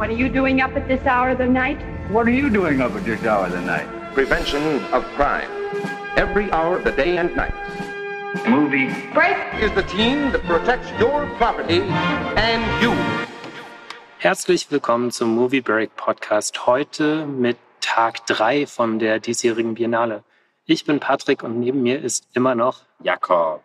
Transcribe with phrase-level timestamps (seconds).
[0.00, 1.76] What are you doing up at this hour of the night?
[2.10, 3.86] What are you doing up at this hour of the night?
[4.14, 5.50] Prevention of crime.
[6.16, 7.52] Every hour of the day and night.
[8.48, 8.88] Movie.
[9.12, 9.36] Break.
[9.60, 11.82] Is the team that protects your property
[12.40, 12.94] and you.
[14.16, 16.66] Herzlich willkommen zum Movie Break Podcast.
[16.66, 20.24] Heute mit Tag 3 von der diesjährigen Biennale.
[20.64, 23.62] Ich bin Patrick und neben mir ist immer noch Jakob.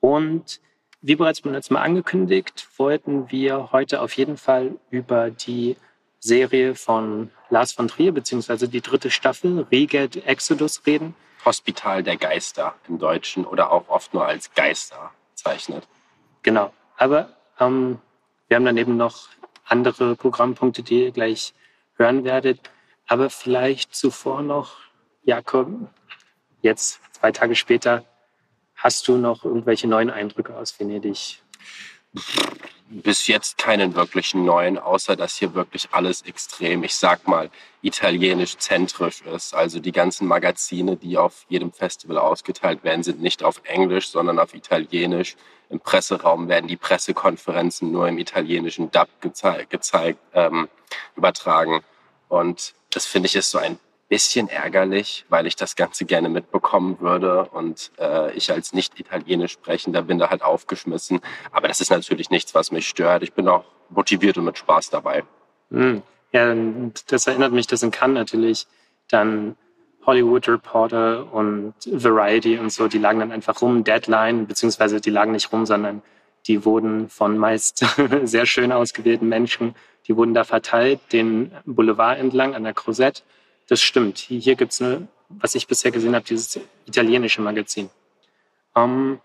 [0.00, 0.58] Und
[1.06, 5.76] wie bereits beim letzten Mal angekündigt, wollten wir heute auf jeden Fall über die
[6.18, 11.14] Serie von Lars von Trier, beziehungsweise die dritte Staffel, Reged Exodus, reden.
[11.44, 15.86] Hospital der Geister im Deutschen oder auch oft nur als Geister bezeichnet.
[16.42, 16.72] Genau.
[16.96, 17.28] Aber
[17.60, 17.98] ähm,
[18.48, 19.28] wir haben daneben noch
[19.66, 21.52] andere Programmpunkte, die ihr gleich
[21.98, 22.60] hören werdet.
[23.06, 24.76] Aber vielleicht zuvor noch,
[25.22, 25.68] Jakob,
[26.62, 28.06] jetzt zwei Tage später,
[28.84, 31.40] hast du noch irgendwelche neuen Eindrücke aus Venedig?
[32.90, 39.22] Bis jetzt keinen wirklichen neuen, außer dass hier wirklich alles extrem, ich sag mal, italienisch-zentrisch
[39.22, 39.54] ist.
[39.54, 44.38] Also die ganzen Magazine, die auf jedem Festival ausgeteilt werden, sind nicht auf Englisch, sondern
[44.38, 45.34] auf Italienisch.
[45.70, 50.68] Im Presseraum werden die Pressekonferenzen nur im italienischen Dub gezei gezeigt, ähm,
[51.16, 51.82] übertragen.
[52.28, 57.00] Und das finde ich ist so ein bisschen ärgerlich, weil ich das Ganze gerne mitbekommen
[57.00, 61.20] würde und äh, ich als nicht italienisch sprechender bin da halt aufgeschmissen.
[61.52, 63.22] Aber das ist natürlich nichts, was mich stört.
[63.22, 65.24] Ich bin auch motiviert und mit Spaß dabei.
[65.70, 66.02] Hm.
[66.32, 66.54] Ja,
[67.06, 68.66] das erinnert mich, dass in Cannes natürlich
[69.08, 69.56] dann
[70.04, 75.32] Hollywood Reporter und Variety und so, die lagen dann einfach rum, Deadline, beziehungsweise die lagen
[75.32, 76.02] nicht rum, sondern
[76.46, 77.84] die wurden von meist
[78.24, 79.74] sehr schön ausgewählten Menschen,
[80.06, 83.22] die wurden da verteilt, den Boulevard entlang an der Crozette
[83.68, 84.18] das stimmt.
[84.18, 84.82] Hier gibt es,
[85.28, 87.90] was ich bisher gesehen habe, dieses italienische Magazin.
[88.76, 89.20] Ähm,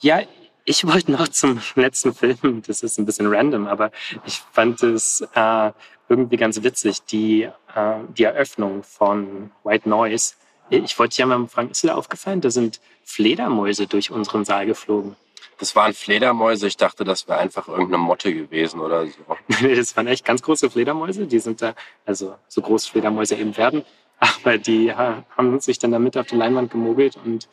[0.00, 0.22] ja,
[0.64, 3.90] ich wollte noch zum letzten Film, das ist ein bisschen random, aber
[4.24, 5.72] ich fand es äh,
[6.08, 7.42] irgendwie ganz witzig, die,
[7.74, 10.34] äh, die Eröffnung von White Noise.
[10.70, 15.16] Ich wollte ja mal fragen, ist dir aufgefallen, da sind Fledermäuse durch unseren Saal geflogen?
[15.60, 16.66] Das waren Fledermäuse.
[16.66, 19.12] Ich dachte, das wäre einfach irgendeine Motte gewesen oder so.
[19.76, 21.26] das waren echt ganz große Fledermäuse.
[21.26, 21.74] Die sind da,
[22.06, 23.84] also so groß Fledermäuse eben werden.
[24.18, 27.48] Aber die haben sich dann damit auf die Leinwand gemogelt und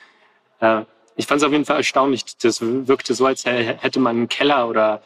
[0.60, 0.82] äh,
[1.16, 2.24] ich fand es auf jeden Fall erstaunlich.
[2.42, 5.02] Das wirkte so, als hätte man einen Keller oder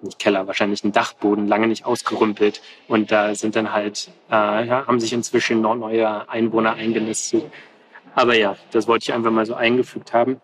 [0.00, 2.62] nicht Keller, wahrscheinlich einen Dachboden lange nicht ausgerümpelt.
[2.88, 7.44] Und da sind dann halt, äh, ja, haben sich inzwischen noch neue Einwohner eingenistet.
[8.14, 10.40] Aber ja, das wollte ich einfach mal so eingefügt haben.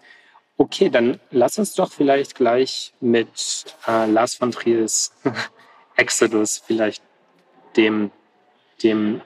[0.61, 5.11] Okay, dann lass uns doch vielleicht gleich mit äh, Lars von Triers
[5.97, 7.03] Exodus vielleicht
[7.79, 8.11] dem,
[8.83, 9.23] dem,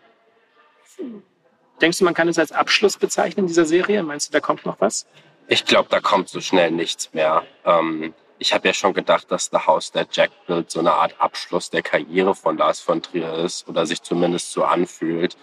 [1.80, 4.04] denkst du, man kann es als Abschluss bezeichnen, dieser Serie?
[4.04, 5.08] Meinst du, da kommt noch was?
[5.48, 7.42] Ich glaube, da kommt so schnell nichts mehr.
[7.64, 11.20] Ähm, ich habe ja schon gedacht, dass The House That Jack Built so eine Art
[11.20, 15.36] Abschluss der Karriere von Lars von Trier ist oder sich zumindest so anfühlt.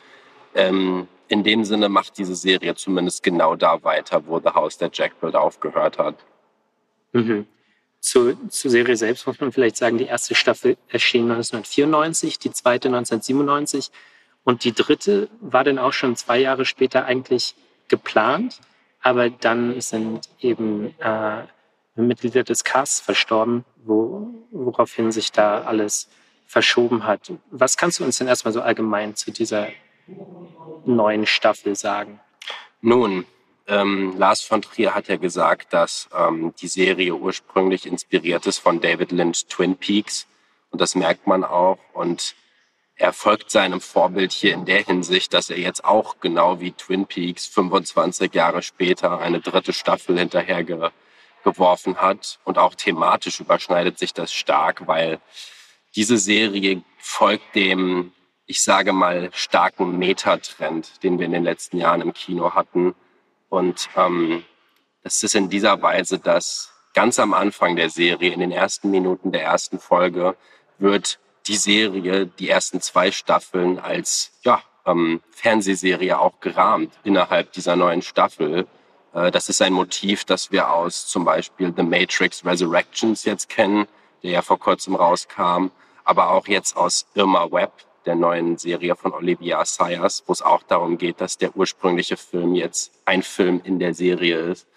[0.56, 4.90] Ähm, in dem Sinne macht diese Serie zumindest genau da weiter, wo The House der
[4.92, 6.16] Jack Build aufgehört hat.
[7.14, 7.48] Mhm.
[8.00, 12.88] Zu, zur Serie selbst muss man vielleicht sagen, die erste Staffel erschien 1994, die zweite
[12.88, 13.92] 1997
[14.44, 17.56] und die dritte war dann auch schon zwei Jahre später eigentlich
[17.88, 18.60] geplant,
[19.02, 21.44] aber dann sind eben äh,
[21.96, 26.10] Mitglieder des Casts verstorben, wo, woraufhin sich da alles
[26.48, 27.32] verschoben hat.
[27.52, 29.68] Was kannst du uns denn erstmal so allgemein zu dieser
[30.86, 32.20] neuen Staffel sagen?
[32.82, 33.26] Nun,
[33.68, 38.82] ähm, Lars von Trier hat ja gesagt, dass ähm, die Serie ursprünglich inspiriert ist von
[38.82, 40.28] David Lynch Twin Peaks.
[40.72, 41.78] Und das merkt man auch.
[41.94, 42.36] Und
[42.96, 47.06] er folgt seinem Vorbild hier in der Hinsicht, dass er jetzt auch genau wie Twin
[47.06, 52.40] Peaks 25 Jahre später eine dritte Staffel hinterhergeworfen hat.
[52.44, 55.20] Und auch thematisch überschneidet sich das stark, weil
[55.96, 58.12] diese Serie folgt dem
[58.52, 62.94] ich sage mal, starken Metatrend, den wir in den letzten Jahren im Kino hatten.
[63.48, 64.44] Und ähm,
[65.04, 69.32] das ist in dieser Weise, dass ganz am Anfang der Serie, in den ersten Minuten
[69.32, 70.36] der ersten Folge,
[70.80, 71.18] wird
[71.48, 78.02] die Serie, die ersten zwei Staffeln als ja, ähm, Fernsehserie auch gerahmt innerhalb dieser neuen
[78.02, 78.68] Staffel.
[79.14, 83.88] Äh, das ist ein Motiv, das wir aus zum Beispiel The Matrix Resurrections jetzt kennen,
[84.24, 85.68] der ja vor kurzem rauskam,
[86.04, 87.72] aber auch jetzt aus Irma Webb,
[88.06, 92.56] der neuen Serie von Olivia Assayas, wo es auch darum geht, dass der ursprüngliche Film
[92.56, 94.68] jetzt ein Film in der Serie ist.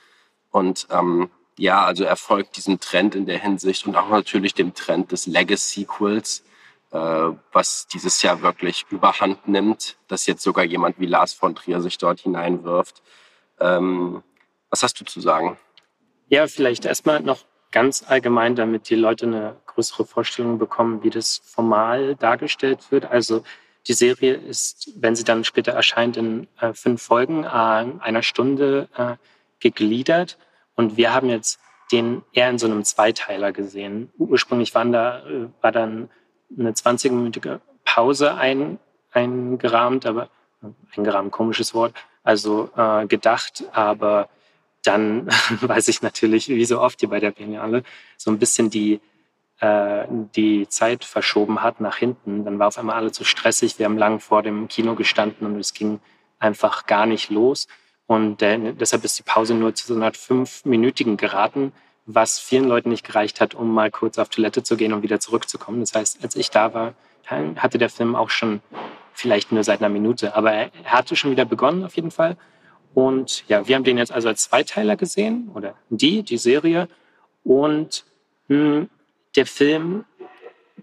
[0.50, 4.74] Und ähm, ja, also er folgt diesem Trend in der Hinsicht und auch natürlich dem
[4.74, 6.44] Trend des Legacy-Sequels,
[6.92, 6.98] äh,
[7.52, 11.98] was dieses Jahr wirklich überhand nimmt, dass jetzt sogar jemand wie Lars von Trier sich
[11.98, 13.02] dort hineinwirft.
[13.60, 14.22] Ähm,
[14.70, 15.56] was hast du zu sagen?
[16.28, 17.40] Ja, vielleicht erstmal noch
[17.70, 23.06] ganz allgemein, damit die Leute eine größere Vorstellung bekommen, wie das formal dargestellt wird.
[23.06, 23.44] Also
[23.86, 28.88] die Serie ist, wenn sie dann später erscheint, in äh, fünf Folgen, äh, einer Stunde
[28.96, 29.16] äh,
[29.60, 30.38] gegliedert.
[30.74, 31.60] Und wir haben jetzt
[31.92, 34.10] den eher in so einem Zweiteiler gesehen.
[34.18, 36.08] Ursprünglich waren da, äh, war dann
[36.58, 38.78] eine 20-minütige Pause ein,
[39.12, 40.30] eingerahmt, aber
[40.96, 44.28] eingerahmt, komisches Wort, also äh, gedacht, aber
[44.82, 45.26] dann
[45.60, 47.82] weiß ich natürlich, wie so oft hier bei der Biennale,
[48.16, 49.00] so ein bisschen die,
[49.60, 50.04] äh,
[50.36, 52.44] die Zeit verschoben hat nach hinten.
[52.44, 53.78] Dann war auf einmal alles so stressig.
[53.78, 56.00] Wir haben lang vor dem Kino gestanden und es ging
[56.38, 57.66] einfach gar nicht los.
[58.06, 61.72] Und äh, deshalb ist die Pause nur zu so einer fünfminütigen geraten,
[62.06, 65.20] was vielen Leuten nicht gereicht hat, um mal kurz auf Toilette zu gehen und wieder
[65.20, 65.80] zurückzukommen.
[65.80, 66.94] Das heißt, als ich da war,
[67.56, 68.60] hatte der Film auch schon
[69.14, 72.36] vielleicht nur seit einer Minute, aber er hatte schon wieder begonnen auf jeden Fall.
[72.92, 76.88] Und ja, wir haben den jetzt also als Zweiteiler gesehen oder die, die Serie.
[77.42, 78.04] Und
[78.48, 78.90] mh, hm,
[79.36, 80.04] der Film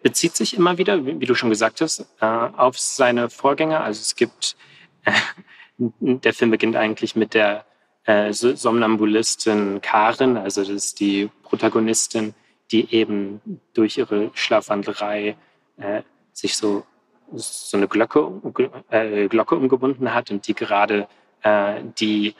[0.03, 3.81] bezieht sich immer wieder, wie, wie du schon gesagt hast, äh, auf seine Vorgänger.
[3.81, 4.56] Also es gibt,
[5.06, 5.12] äh,
[6.00, 7.65] der Film beginnt eigentlich mit der
[8.06, 12.33] äh, Somnambulistin Karin, also das ist die Protagonistin,
[12.71, 13.42] die eben
[13.74, 15.36] durch ihre Schlafwandlerei
[16.31, 16.86] sich so
[17.33, 18.31] so eine Glocke,
[19.30, 21.07] Glocke umgebunden hat und die gerade
[22.00, 22.36] die,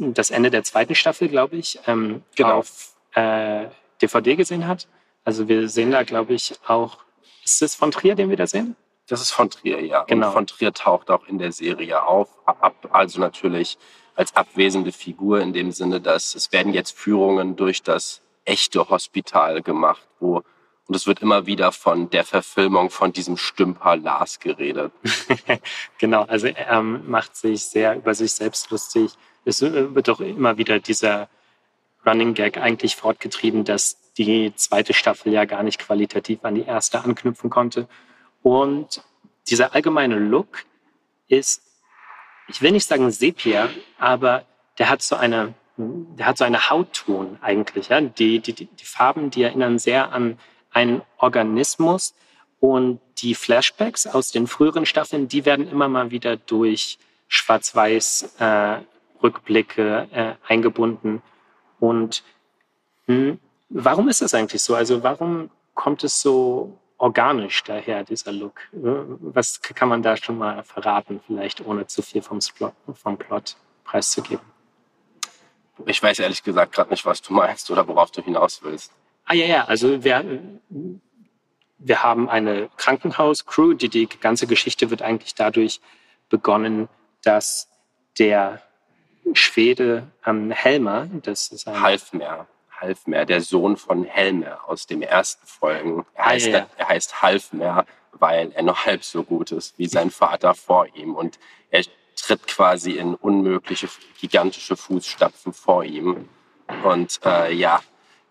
[0.00, 2.58] das Ende der zweiten Staffel, glaube ich, ähm, genau.
[2.58, 2.94] auf
[4.02, 4.88] DVD gesehen hat.
[5.24, 6.98] Also wir sehen da, glaube ich, auch,
[7.44, 8.76] ist es von Trier, den wir da sehen?
[9.06, 10.04] Das ist von Trier, ja.
[10.04, 10.28] Genau.
[10.28, 12.28] Und von Trier taucht auch in der Serie auf.
[12.46, 13.76] Ab, also natürlich
[14.14, 19.62] als abwesende Figur in dem Sinne, dass es werden jetzt Führungen durch das echte Hospital
[19.62, 20.42] gemacht, wo
[20.90, 24.90] und es wird immer wieder von der Verfilmung von diesem Stümper Lars geredet.
[25.98, 29.12] genau, also er ähm, macht sich sehr über sich selbst lustig.
[29.44, 31.28] Es wird doch immer wieder dieser
[32.04, 37.02] Running Gag eigentlich fortgetrieben, dass die zweite Staffel ja gar nicht qualitativ an die erste
[37.02, 37.88] anknüpfen konnte.
[38.42, 39.02] Und
[39.48, 40.64] dieser allgemeine Look
[41.28, 41.62] ist,
[42.48, 43.68] ich will nicht sagen Sepia,
[43.98, 44.44] aber
[44.78, 47.88] der hat so eine, der hat so eine Hautton eigentlich.
[47.88, 48.00] Ja?
[48.00, 50.38] Die, die, die Farben, die erinnern sehr an
[50.72, 52.14] ein Organismus
[52.60, 56.98] und die Flashbacks aus den früheren Staffeln, die werden immer mal wieder durch
[57.28, 58.80] Schwarz-Weiß äh,
[59.22, 61.22] Rückblicke äh, eingebunden.
[61.78, 62.22] Und
[63.06, 63.38] mh, hm,
[63.70, 64.74] warum ist das eigentlich so?
[64.74, 68.60] Also warum kommt es so organisch daher, dieser Look?
[68.72, 73.56] Was kann man da schon mal verraten, vielleicht ohne zu viel vom, Plot, vom Plot
[73.84, 74.44] preiszugeben?
[75.86, 78.92] Ich weiß ehrlich gesagt gerade nicht, was du meinst oder worauf du hinaus willst.
[79.24, 80.40] Ah ja, ja, also wir,
[81.78, 83.74] wir haben eine Krankenhauscrew.
[83.74, 85.80] Die, die ganze Geschichte wird eigentlich dadurch
[86.28, 86.88] begonnen,
[87.22, 87.68] dass
[88.18, 88.60] der
[89.32, 92.46] Schwede ähm, Helmer, das ist ein Halfmer,
[92.80, 96.06] Halfmer, der Sohn von Helmer aus dem ersten Folgen.
[96.14, 96.66] Er heißt, ah, ja, ja.
[96.76, 101.14] er heißt Halfmer, weil er nur halb so gut ist wie sein Vater vor ihm
[101.14, 101.38] und
[101.70, 101.84] er
[102.16, 103.88] tritt quasi in unmögliche,
[104.20, 106.28] gigantische Fußstapfen vor ihm.
[106.84, 107.80] Und äh, ja,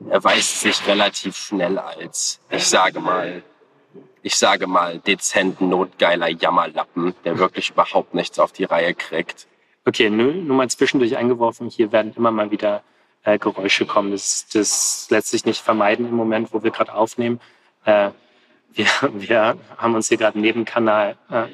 [0.09, 3.43] erweist sich relativ schnell als, ich sage mal,
[4.21, 9.47] ich sage mal, dezent notgeiler Jammerlappen, der wirklich überhaupt nichts auf die Reihe kriegt.
[9.85, 12.83] Okay, nur, nur mal zwischendurch eingeworfen, hier werden immer mal wieder
[13.23, 14.11] äh, Geräusche kommen.
[14.11, 17.39] Das, das lässt sich nicht vermeiden im Moment, wo wir gerade aufnehmen.
[17.85, 18.11] Äh,
[18.73, 21.47] wir, wir haben uns hier gerade einen Nebenkanal äh,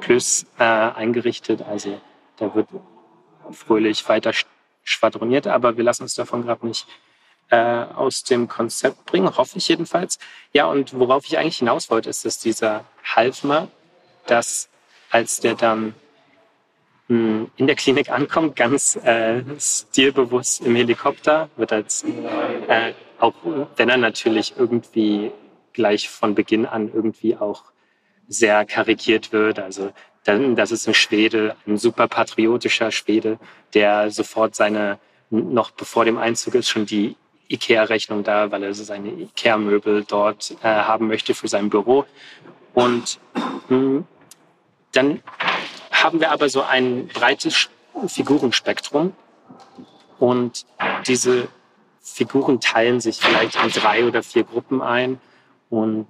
[0.00, 2.00] Plus äh, eingerichtet, also
[2.36, 2.68] da wird
[3.52, 4.32] fröhlich weiter
[4.82, 6.86] schwadroniert, aber wir lassen uns davon gerade nicht
[7.50, 10.18] äh, aus dem Konzept bringen, hoffe ich jedenfalls.
[10.52, 13.68] Ja, und worauf ich eigentlich hinaus wollte, ist, dass dieser Halfmer,
[14.26, 14.68] dass
[15.10, 15.94] als der dann
[17.08, 22.04] in der Klinik ankommt, ganz äh, stilbewusst im Helikopter, wird als,
[22.68, 23.34] äh, auch
[23.76, 25.30] wenn er natürlich irgendwie
[25.72, 27.64] gleich von Beginn an irgendwie auch
[28.28, 29.58] sehr karikiert wird.
[29.58, 29.92] Also
[30.24, 33.38] dann, das ist ein Schwede, ein super patriotischer Schwede,
[33.74, 34.98] der sofort seine,
[35.30, 37.16] noch bevor dem Einzug ist, schon die
[37.48, 42.06] IKEA-Rechnung da, weil er seine IKEA-Möbel dort äh, haben möchte für sein Büro.
[42.72, 44.06] Und mh, hm,
[44.92, 45.22] dann
[46.02, 47.68] haben wir aber so ein breites
[48.06, 49.14] Figurenspektrum
[50.18, 50.66] und
[51.06, 51.48] diese
[52.00, 55.20] Figuren teilen sich vielleicht in drei oder vier Gruppen ein
[55.70, 56.06] und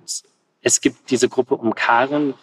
[0.63, 2.35] es gibt diese Gruppe um Karen,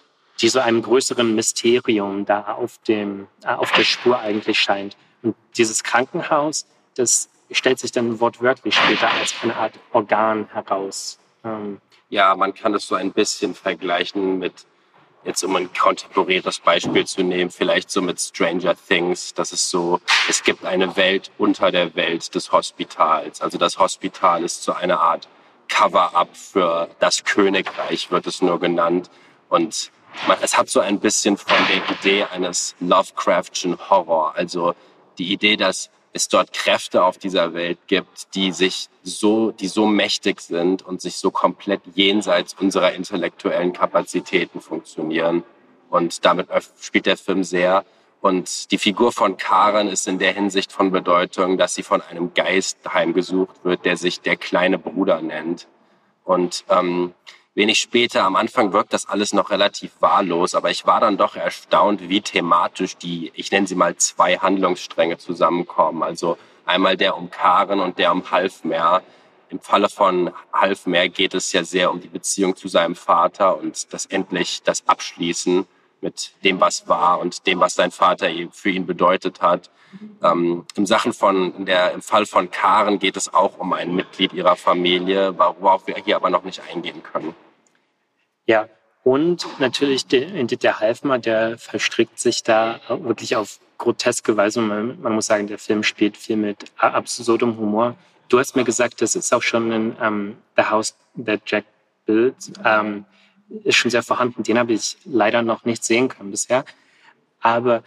[0.41, 4.95] die so einem größeren Mysterium da auf, dem, äh, auf der Spur eigentlich scheint.
[5.21, 6.65] Und dieses Krankenhaus,
[6.95, 11.19] das stellt sich dann wortwörtlich später als eine Art Organ heraus.
[11.43, 14.65] Ähm ja, man kann es so ein bisschen vergleichen mit,
[15.23, 19.33] jetzt um ein kontemporäres Beispiel zu nehmen, vielleicht so mit Stranger Things.
[19.33, 19.99] Das ist so,
[20.29, 23.41] es gibt eine Welt unter der Welt des Hospitals.
[23.41, 25.27] Also das Hospital ist so eine Art
[25.67, 29.09] Cover-up für das Königreich wird es nur genannt.
[29.49, 29.91] Und
[30.27, 34.33] man, es hat so ein bisschen von der Idee eines Lovecraftschen Horror.
[34.35, 34.73] Also
[35.17, 39.85] die Idee, dass es dort Kräfte auf dieser Welt gibt, die sich so, die so
[39.85, 45.43] mächtig sind und sich so komplett jenseits unserer intellektuellen Kapazitäten funktionieren.
[45.89, 46.47] Und damit
[46.79, 47.85] spielt der Film sehr.
[48.21, 52.33] Und die Figur von Karen ist in der Hinsicht von Bedeutung, dass sie von einem
[52.33, 55.67] Geist heimgesucht wird, der sich der kleine Bruder nennt.
[56.25, 57.13] Und ähm,
[57.59, 61.35] wenig später, am Anfang wirkt das alles noch relativ wahllos, aber ich war dann doch
[61.35, 66.01] erstaunt, wie thematisch die, ich nenne sie mal zwei Handlungsstränge zusammenkommen.
[66.01, 69.03] Also einmal der um Karen und der um Halfmeer.
[69.49, 73.93] Im Falle von Halfmeer geht es ja sehr um die Beziehung zu seinem Vater und
[73.93, 75.67] das endlich das Abschließen
[75.99, 79.69] mit dem, was war und dem, was sein Vater für ihn bedeutet hat.
[80.23, 84.31] Ähm, Im Sachen von der, im Fall von Karen geht es auch um ein Mitglied
[84.31, 87.35] ihrer Familie, worauf wir hier aber noch nicht eingehen können.
[88.49, 88.67] Ja,
[89.03, 94.59] und natürlich der, der Halfmer, der verstrickt sich da wirklich auf groteske Weise.
[94.59, 97.95] Man, man, muss sagen, der Film spielt viel mit absurdem Humor.
[98.27, 101.65] Du hast mir gesagt, das ist auch schon in um, ähm, The House That Jack
[102.07, 102.33] Built.
[102.65, 103.05] Um,
[103.63, 104.41] ist schon sehr vorhanden.
[104.41, 106.65] Den habe ich leider noch nicht sehen können bisher.
[107.41, 107.83] Aber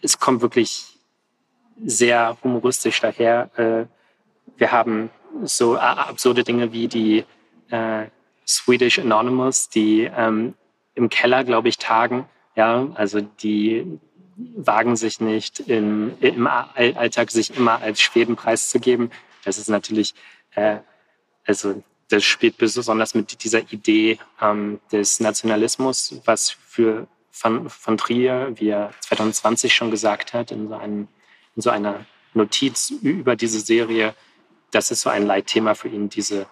[0.00, 0.96] es kommt wirklich
[1.84, 3.50] sehr humoristisch daher.
[3.56, 3.86] Äh,
[4.58, 5.10] wir haben
[5.42, 7.24] so absurde Dinge wie die
[7.70, 8.06] äh,
[8.48, 10.54] Swedish Anonymous, die ähm,
[10.94, 12.26] im Keller, glaube ich, tagen.
[12.56, 14.00] Ja, also die
[14.36, 19.10] wagen sich nicht im, im Alltag sich immer als Schweden preiszugeben.
[19.44, 20.14] Das ist natürlich,
[20.54, 20.78] äh,
[21.44, 28.52] also das spielt besonders mit dieser Idee ähm, des Nationalismus, was für von, von Trier,
[28.56, 31.08] wie er 2020 schon gesagt hat, in so, einem,
[31.54, 34.14] in so einer Notiz über diese Serie,
[34.70, 36.46] das ist so ein Leitthema für ihn, diese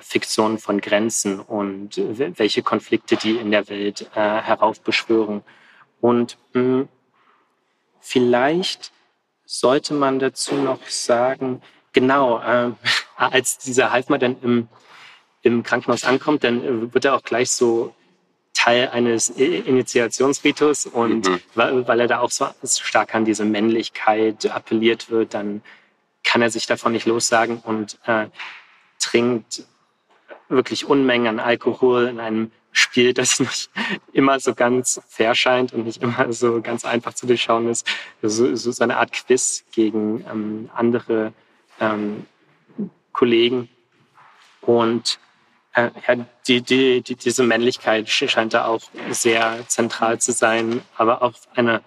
[0.00, 5.42] Fiktion von Grenzen und welche Konflikte die in der Welt äh, heraufbeschwören.
[6.00, 6.88] Und mh, hm,
[8.00, 8.92] vielleicht
[9.44, 11.62] sollte man dazu noch sagen,
[11.92, 12.72] genau, äh,
[13.16, 14.68] als dieser Halfmer dann im
[15.44, 17.94] im Krankenhaus ankommt, dann äh, wird er auch gleich so
[18.54, 21.40] Teil eines Initiationsritus und mhm.
[21.54, 25.60] weil, weil, er da auch so stark an diese Männlichkeit appelliert wird, dann
[26.22, 28.28] kann er sich davon nicht lossagen und äh,
[28.98, 29.64] trinkt
[30.54, 33.70] wirklich Unmengen an Alkohol in einem Spiel, das nicht
[34.12, 37.86] immer so ganz fair scheint und nicht immer so ganz einfach zu durchschauen ist.
[38.22, 41.32] So, so eine Art Quiz gegen ähm, andere
[41.80, 42.26] ähm,
[43.12, 43.68] Kollegen.
[44.60, 45.18] Und
[45.74, 51.22] äh, ja, die, die, die, diese Männlichkeit scheint da auch sehr zentral zu sein, aber
[51.22, 51.82] auf eine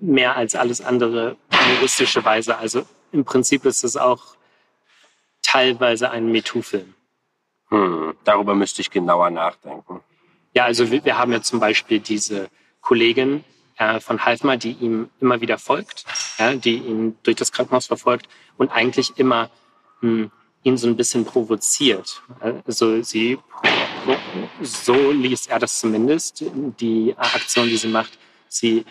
[0.00, 2.58] mehr als alles andere humoristische Weise.
[2.58, 4.36] Also im Prinzip ist es auch
[5.42, 6.94] teilweise ein MeToo-Film.
[7.72, 10.00] Hm, darüber müsste ich genauer nachdenken.
[10.52, 12.50] Ja, also wir, wir haben ja zum Beispiel diese
[12.82, 13.44] Kollegin
[13.78, 16.04] äh, von Halfmer, die ihm immer wieder folgt,
[16.38, 19.50] ja, die ihn durch das Krankenhaus verfolgt und eigentlich immer
[20.00, 20.30] hm,
[20.64, 22.20] ihn so ein bisschen provoziert.
[22.66, 23.38] Also sie,
[24.60, 26.44] so liest er das zumindest,
[26.78, 28.18] die Aktion, die sie macht.
[28.48, 28.84] Sie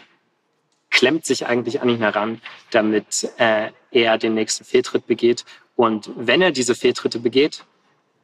[0.90, 5.46] klemmt sich eigentlich an ihn heran, damit äh, er den nächsten Fehltritt begeht.
[5.76, 7.64] Und wenn er diese Fehltritte begeht,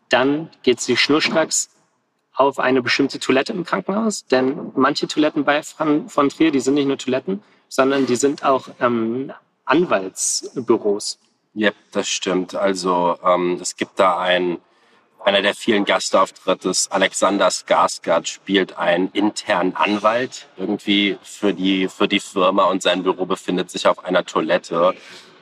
[0.09, 1.69] dann geht sie schnurstracks
[2.37, 4.25] auf eine bestimmte Toilette im Krankenhaus.
[4.25, 8.69] Denn manche Toiletten bei von, Trier, die sind nicht nur Toiletten, sondern die sind auch
[8.79, 9.33] ähm,
[9.65, 11.19] Anwaltsbüros.
[11.53, 12.53] Ja, das stimmt.
[12.53, 14.59] Also ähm, es gibt da ein,
[15.25, 22.19] einer der vielen Gastauftritte, Alexander Skarsgård spielt einen internen Anwalt irgendwie für die, für die
[22.19, 24.93] Firma und sein Büro befindet sich auf einer Toilette.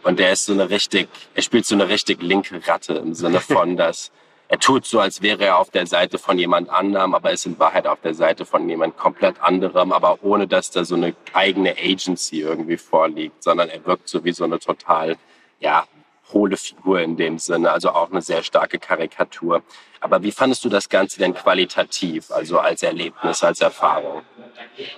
[0.03, 3.39] Und der ist so eine richtig, er spielt so eine richtig linke Ratte im Sinne
[3.41, 4.11] von, dass
[4.47, 7.57] er tut so, als wäre er auf der Seite von jemand anderem, aber ist in
[7.57, 11.75] Wahrheit auf der Seite von jemand komplett anderem, aber ohne dass da so eine eigene
[11.77, 15.17] Agency irgendwie vorliegt, sondern er wirkt so wie so eine total,
[15.59, 15.85] ja,
[16.33, 19.61] hohle Figur in dem Sinne, also auch eine sehr starke Karikatur.
[19.99, 24.23] Aber wie fandest du das Ganze denn qualitativ, also als Erlebnis, als Erfahrung?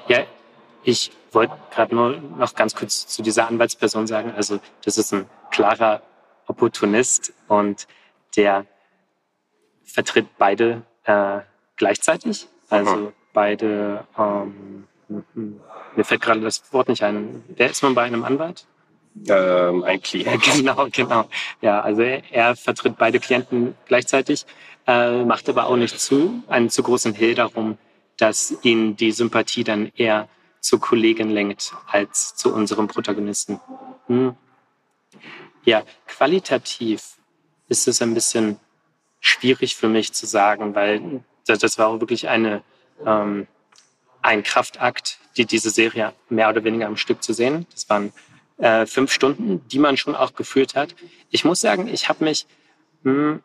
[0.07, 0.25] Ja,
[0.83, 5.29] ich wollte gerade nur noch ganz kurz zu dieser Anwaltsperson sagen, also das ist ein
[5.51, 6.01] klarer
[6.47, 7.87] Opportunist und
[8.35, 8.65] der
[9.87, 11.39] vertritt beide äh,
[11.75, 13.13] gleichzeitig, also mhm.
[13.33, 14.87] beide, ähm,
[15.95, 18.67] mir fällt gerade das Wort nicht ein, wer ist man bei einem Anwalt?
[19.27, 20.43] ähm, ein Klient.
[20.55, 21.29] Genau, genau.
[21.61, 24.45] Ja, also er, er vertritt beide Klienten gleichzeitig,
[24.85, 27.77] äh, macht aber auch nicht zu, einen zu großen Hehl darum,
[28.17, 30.27] dass ihn die Sympathie dann eher
[30.59, 33.59] zur Kollegin lenkt als zu unserem Protagonisten.
[34.07, 34.35] Hm.
[35.63, 37.17] Ja, qualitativ
[37.69, 38.59] ist es ein bisschen
[39.19, 42.63] schwierig für mich zu sagen, weil das, das war auch wirklich eine,
[43.05, 43.47] ähm,
[44.21, 47.65] ein Kraftakt, die, diese Serie mehr oder weniger am Stück zu sehen.
[47.71, 48.11] Das waren
[48.57, 50.95] äh, fünf Stunden, die man schon auch geführt hat.
[51.29, 52.47] Ich muss sagen, ich habe mich
[53.03, 53.43] mh, hm,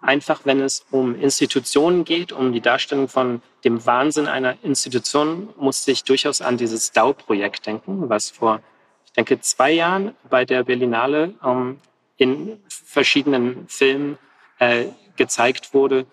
[0.00, 5.90] einfach, wenn es um Institutionen geht, um die Darstellung von dem Wahnsinn einer Institution, musste
[5.90, 8.60] ich durchaus an dieses DAO-Projekt denken, was vor,
[9.06, 11.80] ich denke, zwei Jahren bei der Berlinale ähm,
[12.16, 14.18] in verschiedenen Filmen
[14.58, 14.86] äh,
[15.18, 16.06] gezeigt wurde,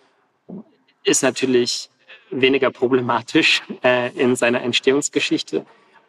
[1.06, 1.90] ist natürlich
[2.32, 5.66] weniger problematisch äh, in seiner Entstehungsgeschichte.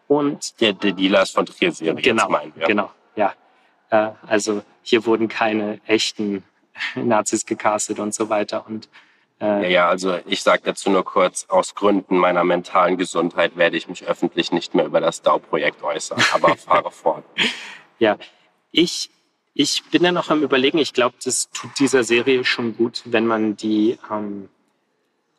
[0.08, 2.66] Und der, der die Lars von Trier Serie genau, meinen wir.
[2.66, 3.34] Genau, ja.
[3.90, 6.44] Äh, also hier wurden keine echten
[6.94, 8.64] Nazis gecastet und so weiter.
[8.66, 8.88] Und
[9.40, 13.76] äh, ja, ja, also ich sage dazu nur kurz, aus Gründen meiner mentalen Gesundheit werde
[13.76, 17.24] ich mich öffentlich nicht mehr über das DAO-Projekt äußern, aber fahre fort.
[17.98, 18.16] Ja,
[18.70, 19.10] ich,
[19.58, 23.26] ich bin ja noch am Überlegen, ich glaube, das tut dieser Serie schon gut, wenn
[23.26, 24.50] man die ähm,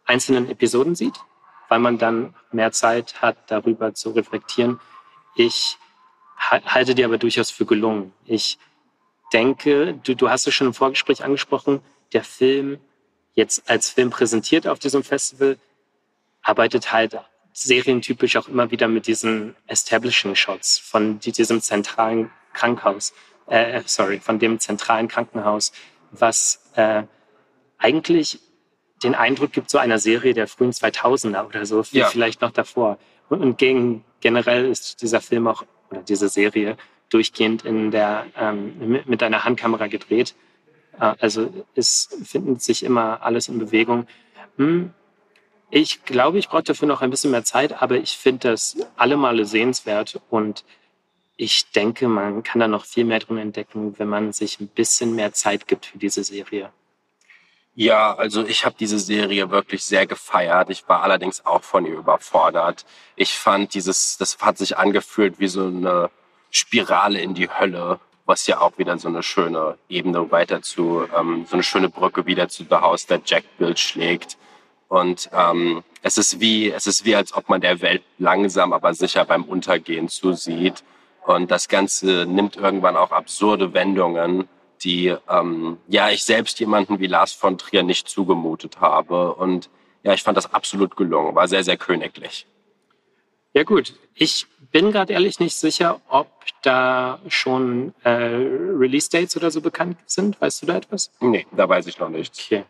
[0.06, 1.14] einzelnen Episoden sieht,
[1.70, 4.80] weil man dann mehr Zeit hat, darüber zu reflektieren.
[5.36, 5.78] Ich
[6.36, 8.12] halte die aber durchaus für gelungen.
[8.26, 8.58] Ich
[9.34, 11.82] denke, du, du hast es schon im Vorgespräch angesprochen,
[12.12, 12.80] der Film
[13.36, 15.60] jetzt als Film präsentiert auf diesem Festival,
[16.42, 17.20] arbeitet halt
[17.54, 23.14] serientypisch auch immer wieder mit diesen Establishing Shots von diesem zentralen Krankenhaus,
[23.48, 25.72] äh, sorry, von dem zentralen Krankenhaus,
[26.12, 27.04] was äh,
[27.78, 28.40] eigentlich
[29.04, 32.08] den Eindruck gibt, so einer Serie der frühen 2000er oder so, ja.
[32.08, 32.98] vielleicht noch davor.
[33.30, 36.78] Und, und gegen, generell ist dieser Film auch, oder diese Serie,
[37.10, 40.36] durchgehend in der, ähm, mit einer Handkamera gedreht.
[41.00, 44.08] Äh, also es findet sich immer alles in Bewegung.
[44.58, 44.92] Hm.
[45.70, 49.18] Ich glaube, ich brauche dafür noch ein bisschen mehr Zeit, aber ich finde das alle
[49.18, 50.64] Male sehenswert und
[51.38, 55.16] ich denke, man kann da noch viel mehr drin entdecken, wenn man sich ein bisschen
[55.16, 56.72] mehr Zeit gibt für diese Serie.
[57.76, 60.72] Ja, also ich habe diese Serie wirklich sehr gefeiert.
[60.72, 62.86] Ich war allerdings auch von ihr überfordert.
[63.16, 66.10] Ich fand dieses, das hat sich angefühlt wie so eine
[66.50, 71.46] Spirale in die Hölle, was ja auch wieder so eine schöne Ebene weiter zu, ähm,
[71.48, 74.38] so eine schöne Brücke wieder zu The House der Jack Bild schlägt.
[74.88, 78.96] Und ähm, es ist wie, es ist wie, als ob man der Welt langsam, aber
[78.96, 80.84] sicher beim Untergehen zusieht.
[81.28, 84.48] Und das Ganze nimmt irgendwann auch absurde Wendungen,
[84.82, 89.36] die ähm, ja ich selbst jemanden wie Lars von Trier nicht zugemutet habe.
[89.36, 89.70] Und
[90.04, 92.48] ja, ich fand das absolut gelungen, war sehr, sehr königlich.
[93.54, 96.30] Ja gut, ich bin gerade ehrlich nicht sicher, ob
[96.62, 100.40] da schon äh, Release-Dates oder so bekannt sind.
[100.40, 101.12] Weißt du da etwas?
[101.20, 102.42] Nee, da weiß ich noch nicht.
[102.46, 102.64] Okay.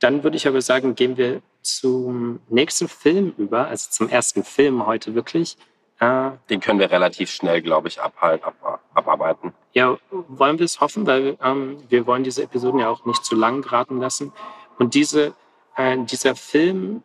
[0.00, 4.86] Dann würde ich aber sagen, gehen wir zum nächsten Film über, also zum ersten Film
[4.86, 5.58] heute wirklich.
[6.00, 9.52] Äh, Den können wir relativ schnell, glaube ich, abhalten, ab, abarbeiten.
[9.72, 13.34] Ja, wollen wir es hoffen, weil ähm, wir wollen diese Episoden ja auch nicht zu
[13.34, 14.32] lang geraten lassen.
[14.78, 15.34] Und diese,
[15.76, 17.02] äh, dieser Film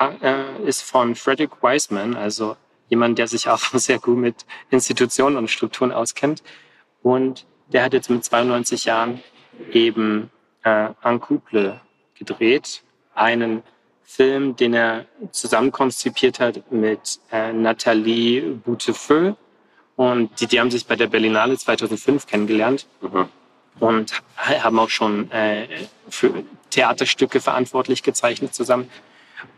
[0.00, 2.56] äh, ist von Frederick Wiseman, also
[2.88, 6.42] jemand, der sich auch sehr gut mit Institutionen und Strukturen auskennt.
[7.02, 9.22] Und der hat jetzt mit 92 Jahren
[9.72, 10.30] eben
[10.64, 11.80] äh, Couple
[12.14, 12.82] gedreht,
[13.14, 13.62] einen
[14.10, 19.34] Film, den er zusammen konzipiert hat mit äh, Nathalie Boutefeu.
[19.94, 23.28] Und die, die haben sich bei der Berlinale 2005 kennengelernt mhm.
[23.78, 25.68] und haben auch schon äh,
[26.08, 28.90] für Theaterstücke verantwortlich gezeichnet zusammen.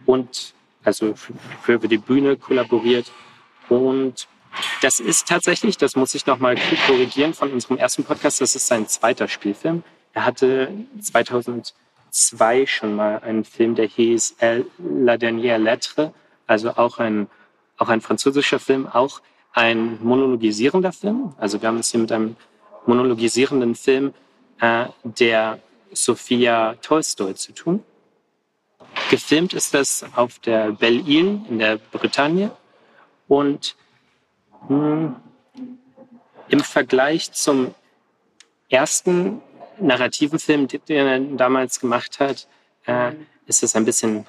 [0.05, 0.53] Und
[0.85, 1.33] also für,
[1.81, 3.11] für die Bühne kollaboriert.
[3.71, 4.29] Und
[4.83, 8.87] das ist tatsächlich, das muss ich nochmal korrigieren von unserem ersten Podcast, das ist sein
[8.87, 9.83] zweiter Spielfilm.
[10.13, 10.71] Er hatte
[12.13, 14.37] 2002 schon mal einen Film, der hieß
[14.79, 16.13] La Dernière Lettre,
[16.47, 17.29] also auch ein,
[17.79, 19.23] auch ein französischer Film, auch
[19.53, 21.35] ein monologisierender Film.
[21.39, 22.37] Also wir haben es hier mit einem
[22.87, 24.13] monologisierenden Film
[24.61, 25.59] äh, der
[25.93, 27.83] Sophia Tolstoy zu tun.
[29.11, 32.51] Gefilmt ist das auf der Belle Ile in der Bretagne
[33.27, 33.75] und
[34.69, 35.17] mh, hm,
[36.49, 37.75] im Vergleich zum
[38.69, 39.41] ersten
[39.79, 42.49] narrativen Film, den er damals gemacht hat,
[42.87, 43.13] äh,
[43.47, 44.27] ist es ein bisschen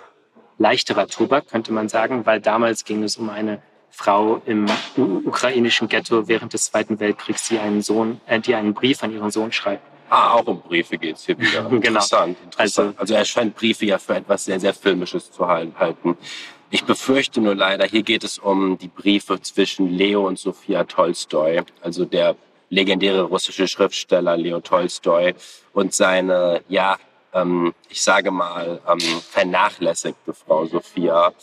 [0.58, 4.66] leichterer Tobak, könnte man sagen, weil damals ging es um eine Frau im
[4.98, 9.30] ukrainischen Ghetto während des Zweiten Weltkriegs, die einen Sohn, äh, die einen Brief an ihren
[9.30, 9.84] Sohn schreibt.
[10.10, 11.64] Ah, auch um Briefe geht es hier wieder.
[11.70, 11.76] genau.
[11.76, 12.60] Interessant, interessant.
[12.60, 16.18] Also, also er scheint Briefe ja für etwas sehr, sehr Filmisches zu halten.
[16.70, 21.62] Ich befürchte nur leider, hier geht es um die Briefe zwischen Leo und Sophia Tolstoi,
[21.82, 22.36] also der
[22.74, 25.36] legendäre russische Schriftsteller Leo Tolstoi
[25.74, 26.98] und seine, ja,
[27.34, 31.34] ähm, ich sage mal, ähm, vernachlässigte Frau Sophia.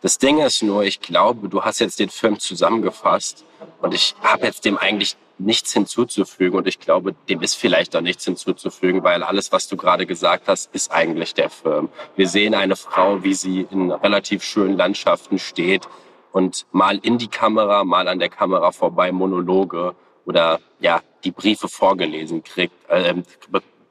[0.00, 3.44] Das Ding ist nur, ich glaube, du hast jetzt den Film zusammengefasst
[3.82, 8.00] und ich habe jetzt dem eigentlich nichts hinzuzufügen und ich glaube, dem ist vielleicht auch
[8.00, 11.88] nichts hinzuzufügen, weil alles, was du gerade gesagt hast, ist eigentlich der Film.
[12.16, 15.88] Wir sehen eine Frau, wie sie in relativ schönen Landschaften steht
[16.32, 19.94] und mal in die Kamera, mal an der Kamera vorbei Monologe
[20.28, 23.14] oder ja, die Briefe vorgelesen kriegt, äh,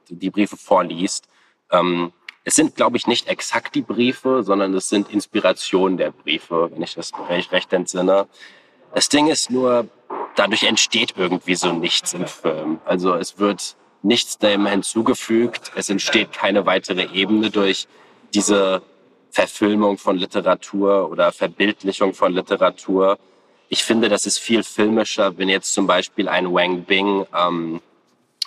[0.08, 1.24] die Briefe vorliest.
[1.72, 2.12] Ähm,
[2.44, 6.80] es sind, glaube ich, nicht exakt die Briefe, sondern es sind Inspirationen der Briefe, wenn
[6.80, 8.28] ich das recht, recht entsinne.
[8.94, 9.88] Das Ding ist nur,
[10.36, 12.78] dadurch entsteht irgendwie so nichts im Film.
[12.84, 15.72] Also es wird nichts dem hinzugefügt.
[15.74, 17.88] Es entsteht keine weitere Ebene durch
[18.32, 18.80] diese
[19.30, 23.18] Verfilmung von Literatur oder Verbildlichung von Literatur.
[23.68, 27.80] Ich finde, das ist viel filmischer, wenn jetzt zum Beispiel ein Wang Bing ähm,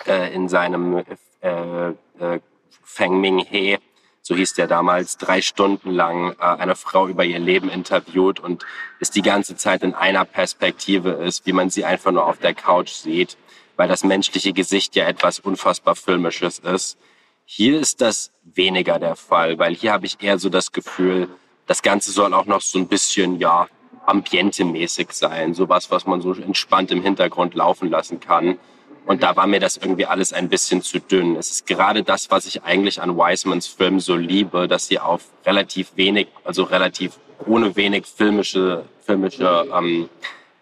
[0.06, 1.04] äh, in seinem
[1.40, 2.40] äh, äh,
[2.82, 3.78] Feng Ming He
[4.22, 8.64] so hieß der damals, drei Stunden lang äh, eine Frau über ihr Leben interviewt und
[9.00, 12.54] es die ganze Zeit in einer Perspektive ist, wie man sie einfach nur auf der
[12.54, 13.36] Couch sieht,
[13.76, 16.98] weil das menschliche Gesicht ja etwas unfassbar Filmisches ist.
[17.44, 21.28] Hier ist das weniger der Fall, weil hier habe ich eher so das Gefühl,
[21.66, 23.66] das Ganze soll auch noch so ein bisschen, ja,
[24.06, 25.54] ambientemäßig sein.
[25.54, 28.58] Sowas, was man so entspannt im Hintergrund laufen lassen kann.
[29.04, 31.36] Und da war mir das irgendwie alles ein bisschen zu dünn.
[31.36, 35.22] Es ist gerade das, was ich eigentlich an Wisemans Film so liebe, dass sie auf
[35.44, 40.08] relativ wenig, also relativ ohne wenig filmische, filmische ähm,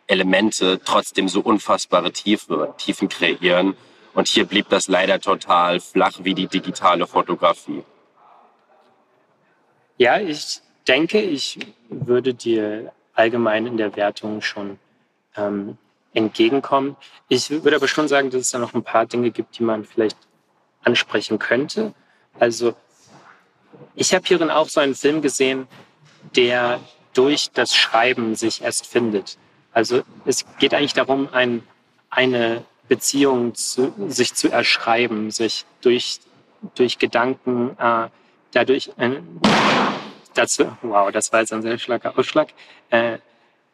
[0.06, 3.76] Elemente trotzdem so unfassbare Tiefe, Tiefen kreieren.
[4.14, 7.84] Und hier blieb das leider total flach wie die digitale Fotografie.
[9.98, 11.58] Ja, ich denke, ich
[11.90, 14.78] würde dir allgemein in der Wertung schon
[15.36, 15.76] ähm,
[16.14, 16.96] entgegenkommen.
[17.28, 19.84] Ich würde aber schon sagen, dass es da noch ein paar Dinge gibt, die man
[19.84, 20.16] vielleicht
[20.82, 21.92] ansprechen könnte.
[22.38, 22.74] Also
[23.94, 25.68] ich habe hierin auch so einen Film gesehen,
[26.36, 26.80] der
[27.12, 29.38] durch das Schreiben sich erst findet.
[29.72, 31.62] Also es geht eigentlich darum, ein,
[32.08, 36.20] eine Beziehung zu, sich zu erschreiben, sich durch,
[36.74, 38.08] durch Gedanken, äh,
[38.52, 39.20] dadurch, äh,
[40.34, 42.48] dazu, wow, das war jetzt ein sehr starker Ausschlag,
[42.90, 43.18] äh,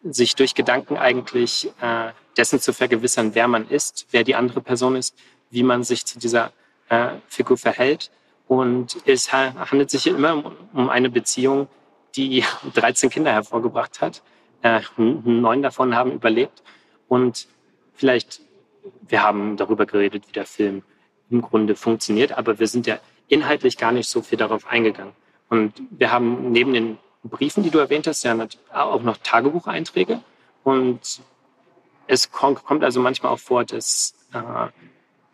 [0.02, 4.96] sich durch Gedanken eigentlich äh, dessen zu vergewissern, wer man ist, wer die andere Person
[4.96, 5.16] ist,
[5.50, 6.52] wie man sich zu dieser
[6.88, 8.10] äh, Figur verhält.
[8.48, 11.68] Und es handelt sich immer um eine Beziehung,
[12.14, 14.22] die 13 Kinder hervorgebracht hat.
[14.62, 16.62] Äh, neun davon haben überlebt.
[17.08, 17.48] Und
[17.94, 18.40] vielleicht,
[19.08, 20.82] wir haben darüber geredet, wie der Film
[21.30, 25.12] im Grunde funktioniert, aber wir sind ja inhaltlich gar nicht so viel darauf eingegangen.
[25.48, 28.36] Und wir haben neben den Briefen, die du erwähnt hast, ja
[28.72, 30.20] auch noch Tagebucheinträge.
[30.64, 31.20] Und
[32.06, 34.68] es kommt also manchmal auch vor, dass äh,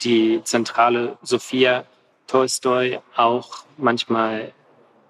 [0.03, 1.85] die zentrale Sophia
[2.27, 4.53] Tolstoi auch manchmal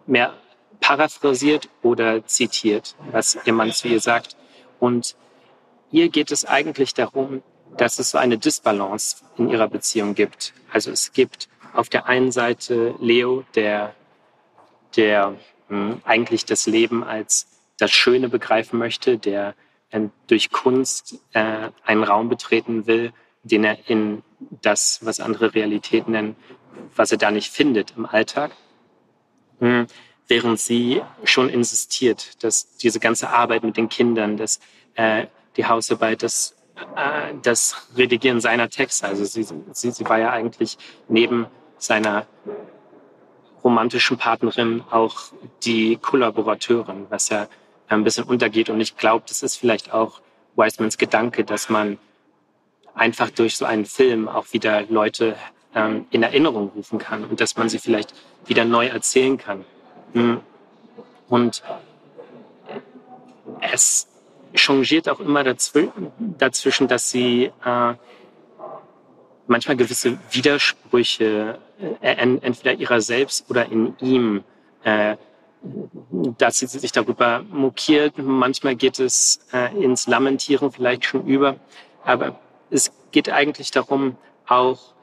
[0.07, 0.35] mehr
[0.81, 4.37] paraphrasiert oder zitiert, was ihr Mann zu ihr sagt.
[4.81, 5.17] Und
[5.93, 7.43] ihr geht es eigentlich darum,
[7.77, 10.53] dass es so eine Disbalance in ihrer Beziehung gibt.
[10.73, 13.95] Also es gibt auf der einen Seite Leo, der,
[14.97, 15.37] der
[15.69, 17.47] mh, hm, eigentlich das Leben als
[17.79, 19.55] das Schöne begreifen möchte, der
[19.91, 24.23] äh, durch Kunst äh, einen Raum betreten will, den er in
[24.63, 26.37] das, was andere Realität nennen,
[26.95, 28.53] was er da nicht findet im Alltag.
[29.61, 29.87] Mhm.
[30.29, 34.61] Während sie schon insistiert, dass diese ganze Arbeit mit den Kindern, dass
[34.95, 35.27] äh,
[35.57, 36.57] die Hausarbeit, das,
[36.97, 40.79] äh, das Redigieren seiner Texte, also sie, sie, sie war ja eigentlich
[41.09, 42.27] neben seiner
[43.65, 45.33] romantischen Partnerin auch
[45.65, 47.49] die Kollaborateurin, was ja
[47.89, 48.71] ein bisschen untergeht.
[48.71, 50.21] Und ich glaube, das ist vielleicht auch
[50.57, 51.99] Wisemans Gedanke, dass man
[52.95, 55.37] einfach durch so einen Film auch wieder Leute
[55.75, 58.15] ähm, in Erinnerung rufen kann und dass man sie vielleicht
[58.47, 59.65] wieder neu erzählen kann.
[60.13, 60.41] Hm.
[61.29, 61.63] Und
[63.61, 64.09] es
[64.55, 67.95] changiert auch immer dazwischen, dass sie äh,
[69.47, 74.45] manchmal gewisse Widersprüche äh, entweder ihrer selbst oder in ihm
[74.85, 75.17] äh,
[76.39, 78.19] dass sie sich darüber mokiert.
[78.19, 81.57] Manchmal geht es äh, ins Lamentieren vielleicht schon über.
[82.05, 82.41] Aber
[82.71, 84.17] es geht eigentlich darum,
[84.47, 84.95] auch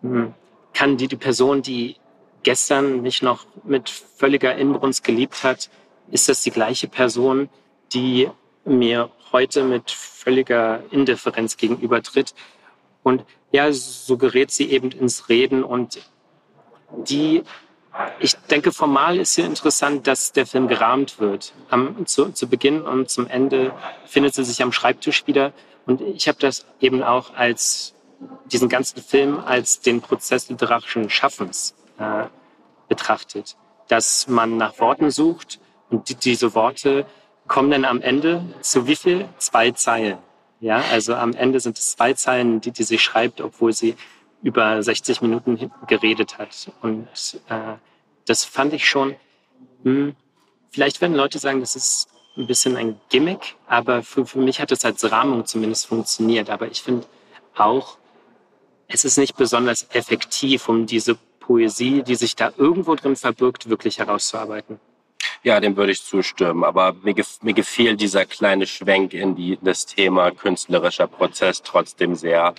[0.00, 0.34] hm,
[0.72, 1.96] kann die, die Person, die
[2.42, 5.68] gestern mich noch mit völliger Inbrunst geliebt hat,
[6.10, 7.48] ist das die gleiche Person,
[7.92, 8.30] die
[8.64, 12.34] mir heute mit völliger Indifferenz gegenübertritt.
[13.02, 15.98] Und ja, so gerät sie eben ins Reden und
[16.90, 17.42] die
[18.20, 21.54] ich denke, formal ist hier interessant, dass der Film gerahmt wird.
[21.70, 23.72] Am, zu, zu Beginn und zum Ende
[24.04, 25.52] findet sie sich am Schreibtisch wieder.
[25.86, 27.94] Und ich habe das eben auch als
[28.52, 32.24] diesen ganzen Film als den Prozess literarischen Schaffens äh,
[32.88, 33.56] betrachtet.
[33.88, 37.06] Dass man nach Worten sucht und die, diese Worte
[37.46, 39.28] kommen dann am Ende zu wie viel?
[39.38, 40.18] Zwei Zeilen.
[40.60, 43.94] Ja, also am Ende sind es zwei Zeilen, die, die sie schreibt, obwohl sie
[44.46, 46.70] über 60 Minuten geredet hat.
[46.80, 47.08] Und
[47.48, 47.74] äh,
[48.26, 49.16] das fand ich schon,
[49.82, 50.14] hm,
[50.70, 54.70] vielleicht werden Leute sagen, das ist ein bisschen ein Gimmick, aber für, für mich hat
[54.70, 56.48] es als Rahmung zumindest funktioniert.
[56.48, 57.08] Aber ich finde
[57.56, 57.98] auch,
[58.86, 63.98] es ist nicht besonders effektiv, um diese Poesie, die sich da irgendwo drin verbirgt, wirklich
[63.98, 64.78] herauszuarbeiten.
[65.42, 66.62] Ja, dem würde ich zustimmen.
[66.62, 72.14] Aber mir, gef mir gefiel dieser kleine Schwenk in, die, das Thema künstlerischer Prozess trotzdem
[72.14, 72.54] sehr.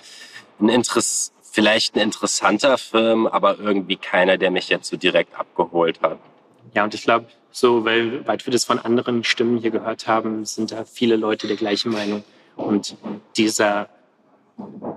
[0.60, 6.00] Ein Interess vielleicht ein interessanter Film, aber irgendwie keiner, der mich jetzt so direkt abgeholt
[6.02, 6.20] hat.
[6.72, 10.44] Ja, und ich glaube, so, weil, weil wir das von anderen Stimmen hier gehört haben,
[10.44, 12.22] sind da viele Leute der gleichen Meinung.
[12.54, 12.96] Und
[13.36, 13.88] dieser,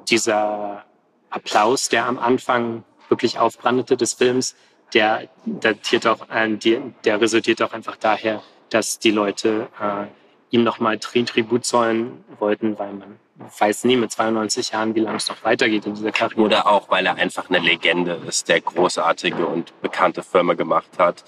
[0.08, 0.86] dieser
[1.32, 4.56] Applaus, der am Anfang wirklich aufbrandete des Films,
[4.94, 10.06] der datiert auch, der resultiert auch einfach daher, dass die Leute äh,
[10.52, 13.20] ihm nochmal Tribut zollen wollten, weil man
[13.58, 16.42] weiß nie mit 92 Jahren, wie lange es noch weitergeht in dieser Karriere.
[16.42, 21.24] Oder auch, weil er einfach eine Legende ist, der großartige und bekannte Filme gemacht hat.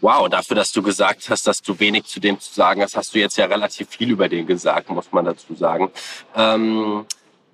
[0.00, 3.14] Wow, dafür, dass du gesagt hast, dass du wenig zu dem zu sagen hast, hast
[3.14, 5.90] du jetzt ja relativ viel über den gesagt, muss man dazu sagen.
[6.34, 7.06] Ähm,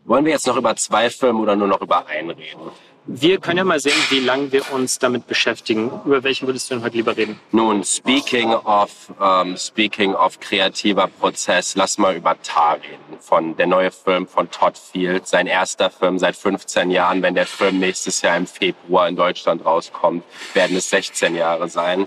[0.04, 2.70] wollen wir jetzt noch über zwei Filme oder nur noch über einen reden?
[3.10, 5.90] Wir können ja mal sehen, wie lange wir uns damit beschäftigen.
[6.04, 7.40] Über welchen würdest du denn heute lieber reden?
[7.52, 13.18] Nun, speaking of, um, speaking of kreativer Prozess, lass mal über Tar reden.
[13.18, 17.22] Von der neue Film von Todd Field, sein erster Film seit 15 Jahren.
[17.22, 22.06] Wenn der Film nächstes Jahr im Februar in Deutschland rauskommt, werden es 16 Jahre sein.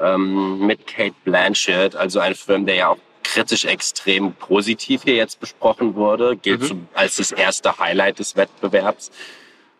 [0.00, 5.38] Ähm, mit Kate Blanchett, also ein Film, der ja auch kritisch extrem positiv hier jetzt
[5.38, 6.88] besprochen wurde, gilt mhm.
[6.94, 9.10] als das erste Highlight des Wettbewerbs.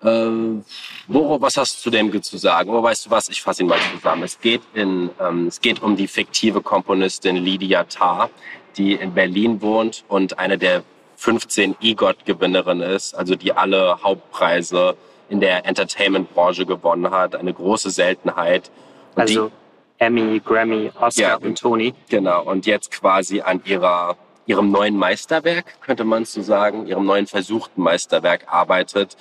[0.02, 0.64] Ähm,
[1.08, 2.70] Moro, was hast du zu dem zu sagen?
[2.70, 3.28] Oh, weißt du was?
[3.28, 4.22] Ich fasse ihn mal zusammen.
[4.22, 8.30] Es geht, in, ähm, es geht um die fiktive Komponistin Lydia Tarr,
[8.76, 10.82] die in Berlin wohnt und eine der
[11.16, 14.96] 15 EGOT-Gewinnerinnen ist, also die alle Hauptpreise
[15.28, 17.36] in der Entertainment-Branche gewonnen hat.
[17.36, 18.70] Eine große Seltenheit.
[19.16, 19.52] Und also die,
[19.98, 21.92] Emmy, Grammy, Oscar ja, und Tony.
[22.08, 22.42] Genau.
[22.44, 27.82] Und jetzt quasi an ihrer ihrem neuen Meisterwerk, könnte man so sagen, ihrem neuen versuchten
[27.82, 29.16] Meisterwerk arbeitet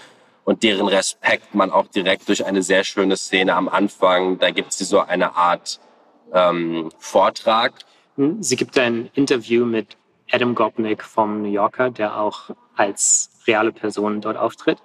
[0.50, 4.74] und deren Respekt man auch direkt durch eine sehr schöne Szene am Anfang, da gibt
[4.74, 5.80] sie so eine Art
[6.34, 7.74] ähm, Vortrag.
[8.16, 9.96] Hm, sie gibt ein Interview mit
[10.32, 14.80] Adam Gopnik vom New Yorker, der auch als reale Person dort auftritt.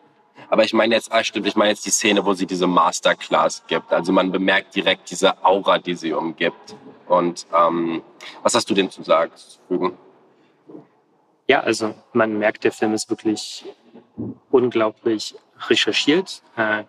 [0.50, 3.62] Aber ich meine jetzt, ah, stimmt, ich meine jetzt die Szene, wo sie diese Masterclass
[3.66, 3.90] gibt.
[3.90, 6.76] Also man bemerkt direkt diese Aura, die sie umgibt.
[7.06, 8.02] Und ähm,
[8.42, 9.32] was hast du dem zu sagen?
[11.48, 13.64] Ja, also man merkt, der Film ist wirklich
[14.50, 15.34] unglaublich
[15.70, 16.42] recherchiert.
[16.56, 16.84] Äh,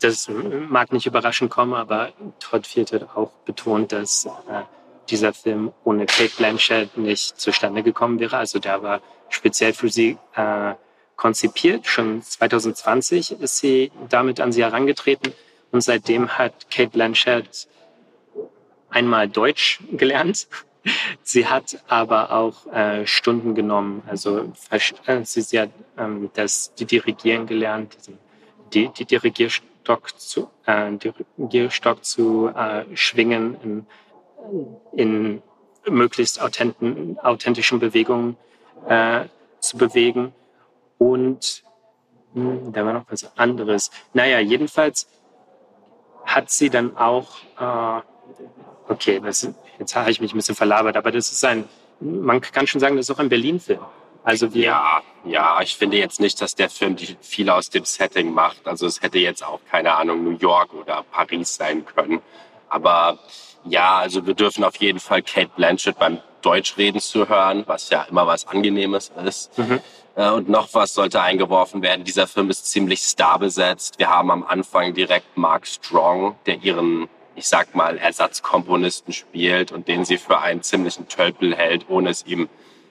[0.00, 4.62] das mag nicht überraschend kommen, aber Todd Field hat auch betont, dass äh,
[5.08, 8.36] dieser Film ohne Kate Blanchett nicht zustande gekommen wäre.
[8.36, 10.74] Also der war speziell für sie äh,
[11.16, 11.86] konzipiert.
[11.86, 15.32] Schon 2020 ist sie damit an sie herangetreten
[15.72, 17.68] und seitdem hat Kate Blanchett
[18.90, 20.46] einmal Deutsch gelernt
[21.22, 24.02] Sie hat aber auch äh, Stunden genommen.
[24.06, 27.96] Also äh, sie, sie hat ähm, das die Dirigieren gelernt,
[28.72, 33.86] die, die Dirigierstock zu, äh, Dirigierstock zu äh, schwingen in,
[34.92, 35.42] in
[35.88, 38.36] möglichst authenten, authentischen Bewegungen
[38.88, 39.24] äh,
[39.60, 40.32] zu bewegen.
[40.98, 41.64] Und
[42.34, 43.90] mh, hm, da war noch was anderes.
[44.12, 45.08] Naja, jedenfalls
[46.24, 47.36] hat sie dann auch,
[48.88, 51.64] okay, das, jetzt habe ich mich ein bisschen verlabert, aber das ist ein,
[52.00, 53.80] man kann schon sagen, das ist auch ein Berlin-Film.
[54.26, 58.34] Also wir ja, ja, ich finde jetzt nicht, dass der Film viel aus dem Setting
[58.34, 58.66] macht.
[58.66, 62.20] Also es hätte jetzt auch, keine Ahnung, New York oder Paris sein können.
[62.68, 63.20] Aber
[63.64, 68.02] ja, also wir dürfen auf jeden Fall Kate Blanchett beim Deutschreden zu hören, was ja
[68.10, 69.56] immer was Angenehmes ist.
[69.58, 69.80] Mhm.
[70.16, 72.04] Äh, und noch was sollte eingeworfen werden.
[72.04, 73.98] Dieser Film ist ziemlich starbesetzt.
[73.98, 79.88] Wir haben am Anfang direkt Mark Strong, der ihren ich sag mal, Ersatzkomponisten spielt und
[79.88, 82.48] den sie für einen ziemlichen Tölpel hält, ohne es ihm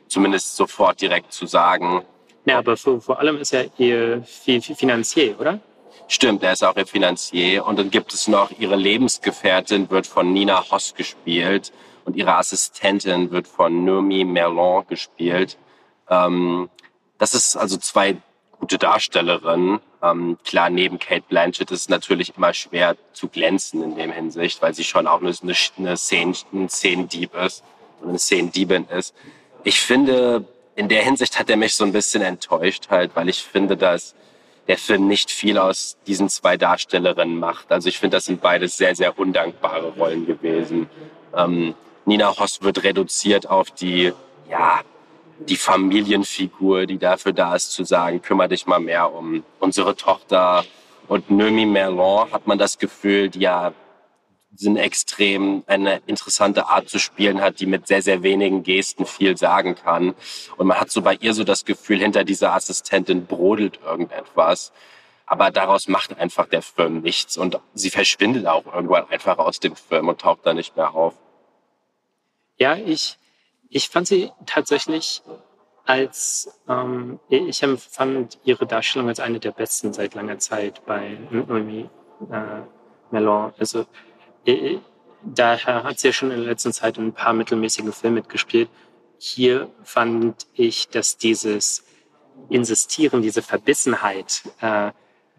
[0.08, 2.04] zumindest sofort direkt zu sagen.
[2.46, 5.60] Ja, aber vor, vor allem ist er ihr Finanzier, oder?
[6.08, 7.66] Stimmt, er ist auch ihr Finanzier.
[7.66, 11.72] Und dann gibt es noch ihre Lebensgefährtin, wird von Nina Hoss gespielt.
[12.06, 15.58] Und ihre Assistentin wird von Noemi Merlon gespielt.
[16.08, 16.70] Ähm,
[17.18, 18.18] das ist also zwei
[18.60, 19.80] gute Darstellerin.
[20.06, 24.62] Ähm, klar, neben Kate Blanchett ist es natürlich immer schwer zu glänzen in dem Hinsicht,
[24.62, 25.34] weil sie schon auch eine,
[25.78, 27.64] eine, Szenen, ein Szenendieb ist,
[28.04, 29.16] eine Szenendiebin ist.
[29.64, 33.42] Ich finde, in der Hinsicht hat er mich so ein bisschen enttäuscht halt, weil ich
[33.42, 34.14] finde, dass
[34.68, 37.72] der Film nicht viel aus diesen zwei Darstellerinnen macht.
[37.72, 40.90] Also ich finde, das sind beides sehr, sehr undankbare Rollen gewesen.
[41.36, 41.74] Ähm,
[42.06, 44.14] Nina Hoss wird reduziert auf die,
[44.50, 44.82] ja,
[45.40, 50.64] die Familienfigur, die dafür da ist, zu sagen, kümmere dich mal mehr um unsere Tochter.
[51.08, 53.74] Und Noemi Merlon hat man das Gefühl, die ja
[54.58, 59.38] sind extrem eine interessante Art zu spielen hat, die mit sehr, sehr wenigen Gesten viel
[59.38, 60.16] sagen kann.
[60.58, 64.72] Und man hat so bei ihr so das Gefühl, hinter dieser Assistentin brodelt irgendetwas.
[65.26, 67.38] Aber daraus macht einfach der Film nichts.
[67.38, 71.16] Und sie verschwindet auch irgendwann einfach aus dem Film und taucht da nicht mehr auf.
[72.58, 73.18] Ja, ich,
[73.70, 75.22] ich fand sie tatsächlich
[75.86, 81.90] als, ähm, ich empfand ihre Darstellung als eine der besten seit langer Zeit bei Noemi
[82.32, 82.62] äh,
[83.12, 83.54] Melon.
[83.60, 83.86] Also
[85.24, 88.70] daher hat sie ja schon in der letzten Zeit in ein paar mittelmäßigen Filmen mitgespielt.
[89.18, 91.86] Hier fand ich, dass dieses
[92.50, 94.92] Insistieren, diese Verbissenheit, äh,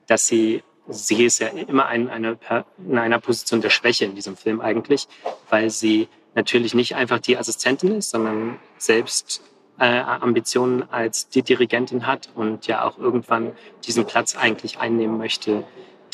[0.06, 2.38] dass sie, sie ist ja immer ein, eine,
[2.78, 5.08] in einer Position der Schwäche in diesem Film eigentlich,
[5.50, 9.42] weil sie natürlich nicht einfach die Assistentin ist, sondern selbst
[9.78, 13.52] äh, Ambitionen als die Dirigentin hat und ja auch irgendwann
[13.84, 15.64] diesen Platz eigentlich einnehmen möchte,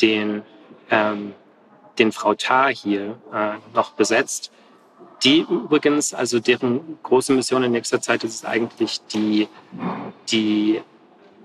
[0.00, 0.42] den
[0.90, 1.35] ähm,
[1.98, 4.50] den Frau Tar hier äh, noch besetzt.
[5.24, 9.46] Die übrigens, also deren große Mission in nächster Zeit ist es eigentlich die,
[10.30, 10.80] die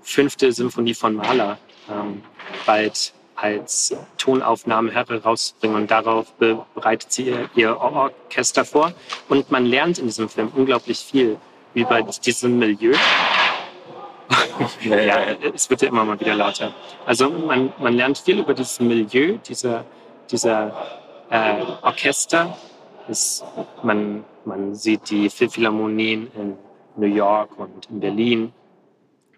[0.02, 2.22] fünfte Symphonie von Mahler ähm,
[2.66, 6.32] bald als Tonaufnahme herausbringen und darauf
[6.74, 8.92] bereitet sie ihr, ihr Orchester vor.
[9.28, 11.38] Und man lernt in diesem Film unglaublich viel
[11.74, 12.94] über diesem Milieu.
[14.82, 15.20] ja,
[15.54, 16.74] es wird ja immer mal wieder lauter.
[17.06, 19.84] Also man, man lernt viel über dieses Milieu, dieser
[20.30, 20.72] dieser
[21.30, 22.56] äh, Orchester.
[23.08, 23.42] Ist,
[23.82, 26.58] man, man sieht die Philharmonien in
[26.96, 28.52] New York und in Berlin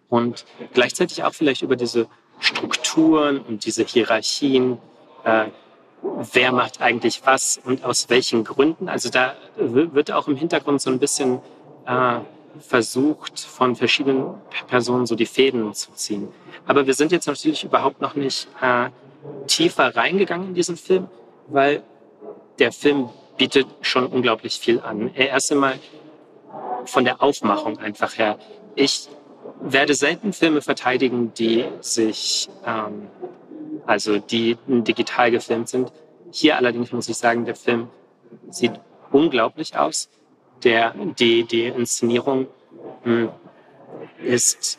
[0.09, 2.09] und gleichzeitig auch vielleicht über diese
[2.40, 4.79] Strukturen und diese Hierarchien.
[5.24, 5.46] Äh,
[6.33, 8.88] wer macht eigentlich was und aus welchen Gründen?
[8.88, 11.40] Also da wird auch im Hintergrund so ein bisschen
[11.87, 12.20] äh,
[12.59, 14.35] versucht, von verschiedenen
[14.66, 16.29] Personen so die Fäden zu ziehen.
[16.66, 18.88] Aber wir sind jetzt natürlich überhaupt noch nicht äh,
[19.46, 21.09] tiefer reingegangen in diesen Film,
[21.48, 21.83] weil
[22.59, 25.11] der Film bietet schon unglaublich viel an.
[25.14, 25.79] Er erst einmal
[26.85, 28.38] von der Aufmachung einfach her.
[28.74, 29.09] Ich
[29.61, 33.09] werde selten Filme verteidigen, die sich, ähm,
[33.87, 35.92] also die digital gefilmt sind.
[36.31, 37.88] Hier allerdings muss ich sagen, der Film
[38.51, 38.73] sieht
[39.11, 40.09] unglaublich aus.
[40.62, 42.46] Der, die, die Inszenierung
[43.05, 43.29] mh, hm,
[44.23, 44.79] ist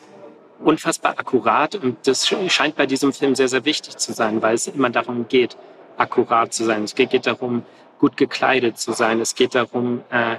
[0.60, 4.68] unfassbar akkurat und das scheint bei diesem Film sehr, sehr wichtig zu sein, weil es
[4.68, 5.56] immer darum geht,
[5.96, 6.84] akkurat zu sein.
[6.84, 7.64] Es geht darum,
[7.98, 9.20] gut gekleidet zu sein.
[9.20, 10.36] Es geht darum, äh,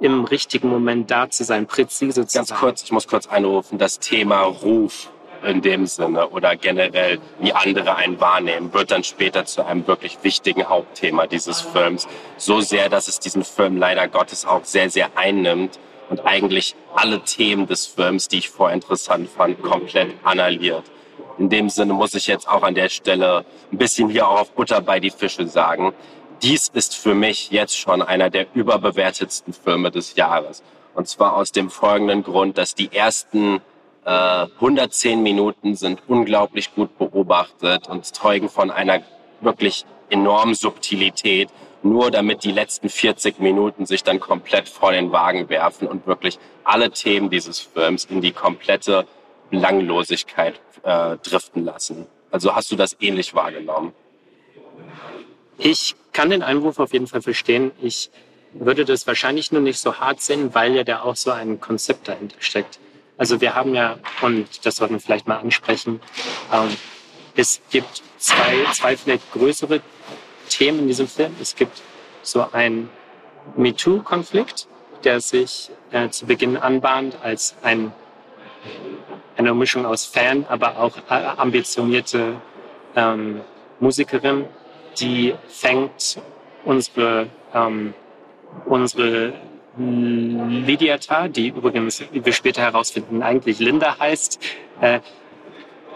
[0.00, 2.56] im richtigen Moment da zu sein, präzise zu Ganz sein.
[2.56, 5.10] Ganz kurz, ich muss kurz einrufen, das Thema Ruf
[5.42, 10.18] in dem Sinne oder generell, wie andere einen wahrnehmen, wird dann später zu einem wirklich
[10.22, 12.06] wichtigen Hauptthema dieses Films.
[12.36, 15.78] So sehr, dass es diesen Film leider Gottes auch sehr, sehr einnimmt
[16.10, 20.84] und eigentlich alle Themen des Films, die ich vorher interessant fand, komplett annulliert.
[21.38, 24.50] In dem Sinne muss ich jetzt auch an der Stelle ein bisschen hier auch auf
[24.52, 25.94] Butter bei die Fische sagen.
[26.42, 30.62] Dies ist für mich jetzt schon einer der überbewertetsten Filme des Jahres.
[30.94, 33.60] Und zwar aus dem folgenden Grund, dass die ersten
[34.06, 39.02] äh, 110 Minuten sind unglaublich gut beobachtet und zeugen von einer
[39.42, 41.50] wirklich enormen Subtilität
[41.82, 46.38] nur damit die letzten 40 Minuten sich dann komplett vor den Wagen werfen und wirklich
[46.64, 49.06] alle Themen dieses Films in die komplette
[49.50, 52.06] Langlosigkeit äh, driften lassen.
[52.30, 53.92] Also hast du das ähnlich wahrgenommen?
[55.62, 57.70] Ich kann den Einwurf auf jeden Fall verstehen.
[57.82, 58.10] Ich
[58.54, 62.08] würde das wahrscheinlich nur nicht so hart sehen, weil ja da auch so ein Konzept
[62.08, 62.78] dahinter steckt.
[63.18, 66.00] Also wir haben ja, und das sollten wir vielleicht mal ansprechen,
[66.50, 66.74] ähm,
[67.36, 69.82] es gibt zwei, zwei vielleicht größere
[70.48, 71.36] Themen in diesem Film.
[71.40, 71.82] Es gibt
[72.22, 72.88] so einen
[73.56, 74.66] MeToo-Konflikt,
[75.04, 77.92] der sich äh, zu Beginn anbahnt als ein,
[79.36, 82.40] eine Mischung aus Fan, aber auch äh, ambitionierte
[82.96, 83.42] ähm,
[83.78, 84.46] Musikerin,
[84.98, 86.18] die fängt
[86.64, 87.94] unsere, ähm,
[88.66, 89.32] unsere
[89.76, 94.40] Lydiata, die übrigens, wie wir später herausfinden, eigentlich Linda heißt,
[94.80, 95.00] äh,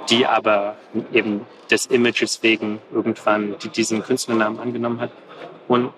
[0.09, 0.77] die aber
[1.13, 5.11] eben des Images wegen irgendwann diesen Künstlernamen angenommen hat.
[5.67, 5.93] Und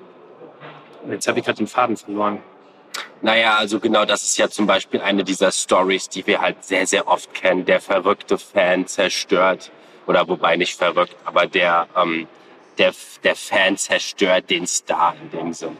[1.10, 2.40] jetzt habe ich gerade den Faden verloren.
[3.20, 6.86] Naja, also genau, das ist ja zum Beispiel eine dieser Stories, die wir halt sehr,
[6.86, 7.64] sehr oft kennen.
[7.64, 9.70] Der verrückte Fan zerstört,
[10.06, 12.26] oder wobei nicht verrückt, aber der, ähm,
[12.78, 15.76] der, der Fan zerstört den Star in dem Sinne.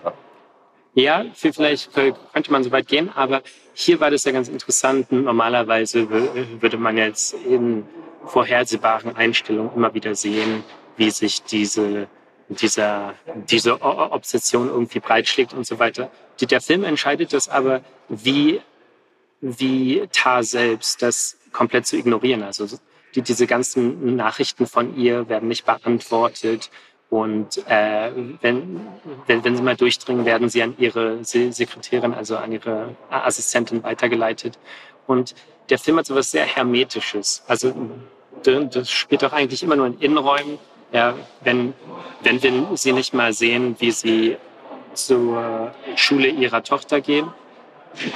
[0.94, 3.42] Ja, vielleicht könnte man so weit gehen, aber
[3.74, 5.12] hier war das ja ganz interessant.
[5.12, 7.84] Normalerweise würde man jetzt in
[8.24, 10.64] vorhersehbaren Einstellungen immer wieder sehen,
[10.97, 12.09] wie sich diese,
[12.49, 13.14] dieser,
[13.51, 16.11] diese Obsession irgendwie breitschlägt und so weiter.
[16.40, 18.62] Der Film entscheidet das aber, wie
[19.40, 22.42] wie Tar selbst das komplett zu ignorieren.
[22.42, 22.66] Also
[23.14, 26.70] die, diese ganzen Nachrichten von ihr werden nicht beantwortet.
[27.09, 28.11] Und äh,
[28.42, 28.80] wenn,
[29.26, 34.59] wenn, wenn sie mal durchdringen, werden sie an ihre Sekretärin, also an ihre Assistentin weitergeleitet.
[35.07, 35.34] Und
[35.70, 37.42] der Film hat so etwas sehr Hermetisches.
[37.46, 37.74] Also
[38.42, 40.59] das spielt doch eigentlich immer nur in Innenräumen.
[40.92, 41.74] Ja, wenn,
[42.22, 44.36] wenn wir sie nicht mal sehen, wie sie
[44.94, 47.28] zur Schule ihrer Tochter gehen,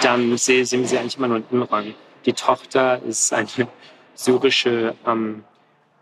[0.03, 1.95] dann sehen sie eigentlich immer nur in Innenräumen.
[2.27, 3.49] Die Tochter ist eine
[4.15, 5.45] syrische, ähm,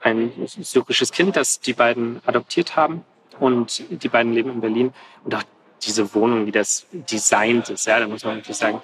[0.01, 3.05] ein syrisches Kind, das die beiden adoptiert haben.
[3.41, 4.93] Und die beiden leben in Berlin.
[5.25, 5.45] Und auch
[5.83, 8.83] diese Wohnung, wie das designt ist, ja, da muss man wirklich sagen,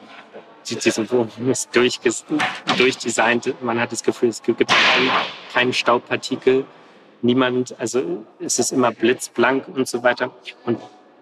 [0.69, 3.63] diese Wohnung ist durchdesignt.
[3.63, 5.11] Man hat das Gefühl, es gibt keinen,
[5.53, 6.65] keinen Staubpartikel.
[7.23, 10.31] Niemand, also es ist immer blitzblank und so weiter.
[10.65, 10.79] Und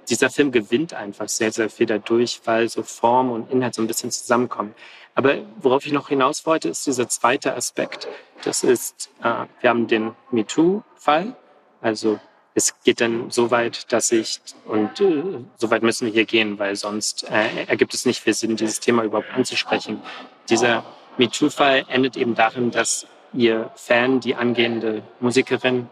[0.09, 3.87] dieser Film gewinnt einfach sehr, sehr viel dadurch, weil so Form und Inhalt so ein
[3.87, 4.75] bisschen zusammenkommen.
[5.15, 8.09] Aber worauf ich noch hinaus wollte, ist dieser zweite Aspekt.
[8.45, 11.37] Das ist, äh, wir haben den MeToo-Fall.
[11.81, 12.19] Also
[12.55, 16.59] es geht dann so weit, dass ich, und äh, so weit müssen wir hier gehen,
[16.59, 20.03] weil sonst äh, ergibt es nicht viel Sinn, dieses Thema überhaupt anzusprechen.
[20.49, 20.85] Dieser
[21.19, 25.89] MeToo-Fall endet eben darin, dass ihr Fan, die angehende Musikerin,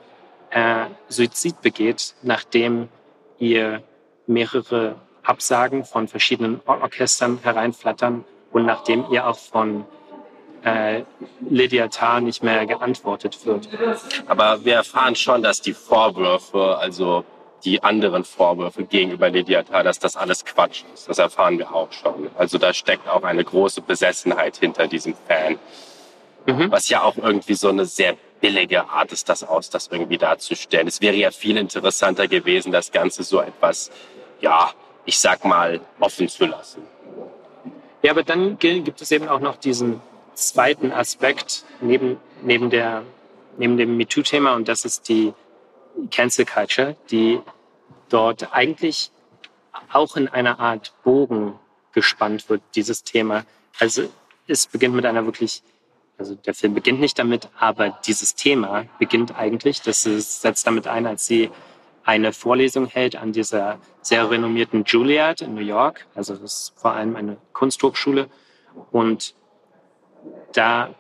[0.51, 2.89] äh, Suizid begeht, nachdem
[3.39, 3.83] ihr
[4.27, 9.85] mehrere Absagen von verschiedenen Orchestern hereinflattern und nachdem ihr auch von
[10.65, 11.03] äh,
[11.41, 13.69] Lydia Tarr nicht mehr geantwortet wird.
[14.27, 17.25] Aber wir erfahren schon, dass die Vorwürfe, also
[17.65, 21.09] die anderen Vorwürfe gegenüber Lydia Tarr, dass das alles Quatsch ist.
[21.09, 22.31] Das erfahren wir auch schon.
[22.37, 25.59] Also da steckt auch eine große Besessenheit hinter diesem Fan.
[26.47, 26.71] Mhm.
[26.71, 30.89] Was ja auch irgendwie so eine sehr billige Art ist, das aus, das irgendwie darzustellen.
[30.89, 33.91] Es wäre ja viel interessanter gewesen, das Ganze so etwas,
[34.41, 34.71] ja,
[35.05, 36.83] ich sag mal, offen zu lassen.
[38.03, 40.01] Ja, aber dann gibt es eben auch noch diesen
[40.35, 43.03] zweiten Aspekt neben, neben, der,
[43.59, 45.35] neben dem MeToo-Thema und das ist die
[46.11, 47.41] Cancel Culture, die
[48.09, 49.11] dort eigentlich
[49.93, 51.59] auch in einer Art Bogen
[51.93, 53.45] gespannt wird, dieses Thema.
[53.79, 54.09] Also
[54.47, 55.63] es beginnt mit einer wirklich,
[56.17, 61.07] also der Film beginnt nicht damit, aber dieses Thema beginnt eigentlich, das setzt damit ein,
[61.07, 61.51] als sie
[62.05, 66.07] eine Vorlesung hält an dieser sehr renommierten Juilliard in New York.
[66.15, 68.29] Also das ist vor allem eine Kunsthochschule.
[68.91, 69.35] Und
[70.53, 70.95] da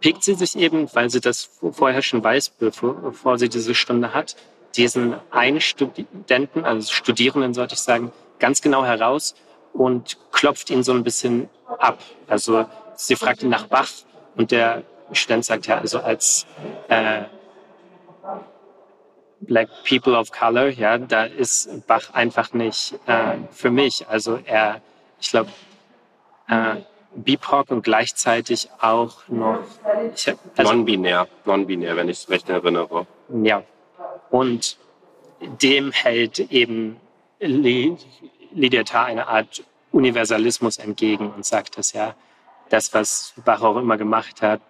[0.00, 4.36] pickt sie sich eben, weil sie das vorher schon weiß, bevor, sie diese Stunde hat,
[4.76, 9.34] diesen einen Studenten, also Studierenden sollte ich sagen, ganz genau heraus
[9.72, 11.48] und klopft ihn so ein bisschen
[11.78, 11.98] ab.
[12.26, 13.88] Also sie fragt ihn nach Bach
[14.34, 16.46] und der Student sagt ja, also als
[16.88, 17.22] äh,
[19.42, 24.06] Black People of Color, ja, da ist Bach einfach nicht äh, für mich.
[24.08, 24.80] Also er,
[25.20, 25.50] ich glaube,
[26.48, 26.76] äh,
[27.14, 29.60] BIPOC und gleichzeitig auch noch
[30.56, 33.06] also, non-binär, non-binär, wenn ich es recht erinnere.
[33.42, 33.62] Ja,
[34.30, 34.78] und
[35.60, 36.96] dem hält eben
[37.40, 42.14] Lydia eine Art Universalismus entgegen und sagt, dass ja
[42.70, 44.60] das, was Bach auch immer gemacht hat,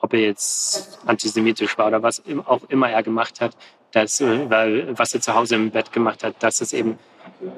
[0.00, 3.56] ob er jetzt antisemitisch war oder was auch immer er gemacht hat,
[3.92, 6.98] dass, weil, was er zu Hause im Bett gemacht hat, dass es eben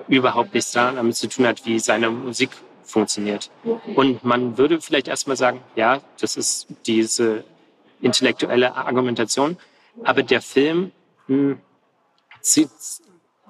[0.08, 2.50] überhaupt nichts damit zu tun hat, wie seine Musik
[2.84, 3.50] funktioniert.
[3.94, 7.44] Und man würde vielleicht erstmal sagen, ja, das ist diese
[8.00, 9.56] intellektuelle Argumentation,
[10.04, 10.92] aber der Film
[11.28, 11.60] mh, hm,
[12.40, 12.70] zieht,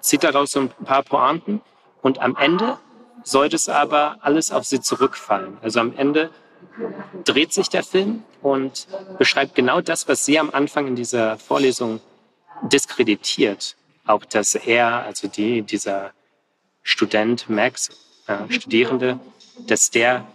[0.01, 1.63] zieht daraus so ein paar Pointen
[2.03, 2.79] und am Ende
[3.25, 5.57] sollte es aber alles auf sie zurückfallen.
[5.63, 6.31] Also am Ende
[7.25, 8.87] dreht sich der Film und
[9.19, 12.01] beschreibt genau das, was sie am Anfang in dieser Vorlesung
[12.63, 13.77] diskreditiert.
[14.05, 16.13] Auch dass er, also die, dieser
[16.83, 17.91] Student Max,
[18.27, 19.21] äh, Studierende,
[19.67, 20.27] dass der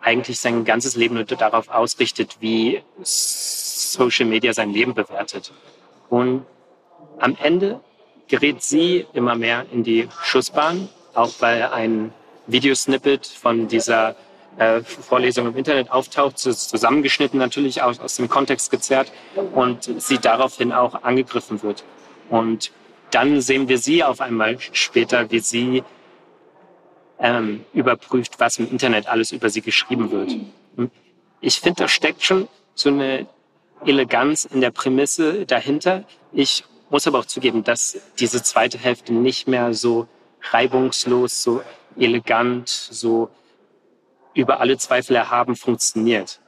[0.00, 5.52] eigentlich sein ganzes Leben nur darauf ausrichtet, wie Social Media sein Leben bewertet.
[6.08, 6.46] Und
[7.18, 7.80] am Ende
[8.28, 12.12] gerät sie immer mehr in die Schussbahn, auch weil ein
[12.46, 14.14] Videosnippet von dieser
[14.58, 19.12] äh, Vorlesung im Internet auftaucht, zusammengeschnitten natürlich aus, aus dem Kontext gezerrt
[19.54, 21.84] und sie daraufhin auch angegriffen wird.
[22.30, 22.72] Und
[23.10, 25.84] dann sehen wir sie auf einmal später, wie sie
[27.18, 30.36] ähm, überprüft, was im Internet alles über sie geschrieben wird.
[31.40, 33.26] Ich finde, da steckt schon so eine
[33.84, 36.04] Eleganz in der Prämisse dahinter.
[36.32, 40.06] Ich muss aber auch zugeben, dass diese zweite Hälfte nicht mehr so
[40.50, 41.62] reibungslos, so
[41.96, 43.30] elegant, so
[44.36, 46.40] über alle Zweifel erhaben funktioniert.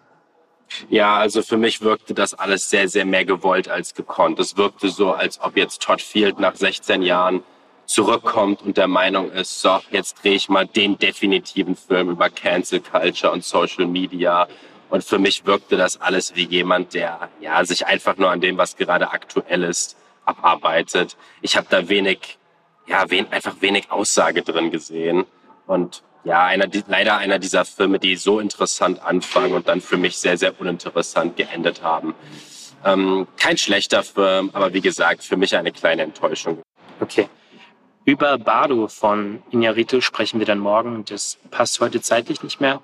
[0.91, 4.39] Ja, also für mich wirkte das alles sehr, sehr mehr gewollt als gekonnt.
[4.39, 7.43] Es wirkte so, als ob jetzt Todd Field nach 16 Jahren
[7.87, 12.81] zurückkommt und der Meinung ist, so, jetzt drehe ich mal den definitiven Film über Cancel
[12.81, 14.47] Culture und Social Media.
[14.91, 18.59] Und für mich wirkte das alles wie jemand, der ja sich einfach nur an dem,
[18.59, 21.17] was gerade aktuell ist, abarbeitet.
[21.41, 22.39] Ich habe da wenig,
[22.87, 25.25] ja, wen, einfach wenig Aussage drin gesehen.
[25.67, 30.19] Und ja, einer, leider einer dieser Filme, die so interessant anfangen und dann für mich
[30.19, 32.15] sehr, sehr uninteressant geendet haben.
[32.85, 36.63] Ähm, kein schlechter Film, aber wie gesagt, für mich eine kleine Enttäuschung.
[37.01, 37.29] Okay.
[38.05, 41.05] Über Bardo von Iñárritu sprechen wir dann morgen.
[41.05, 42.81] Das passt heute zeitlich nicht mehr.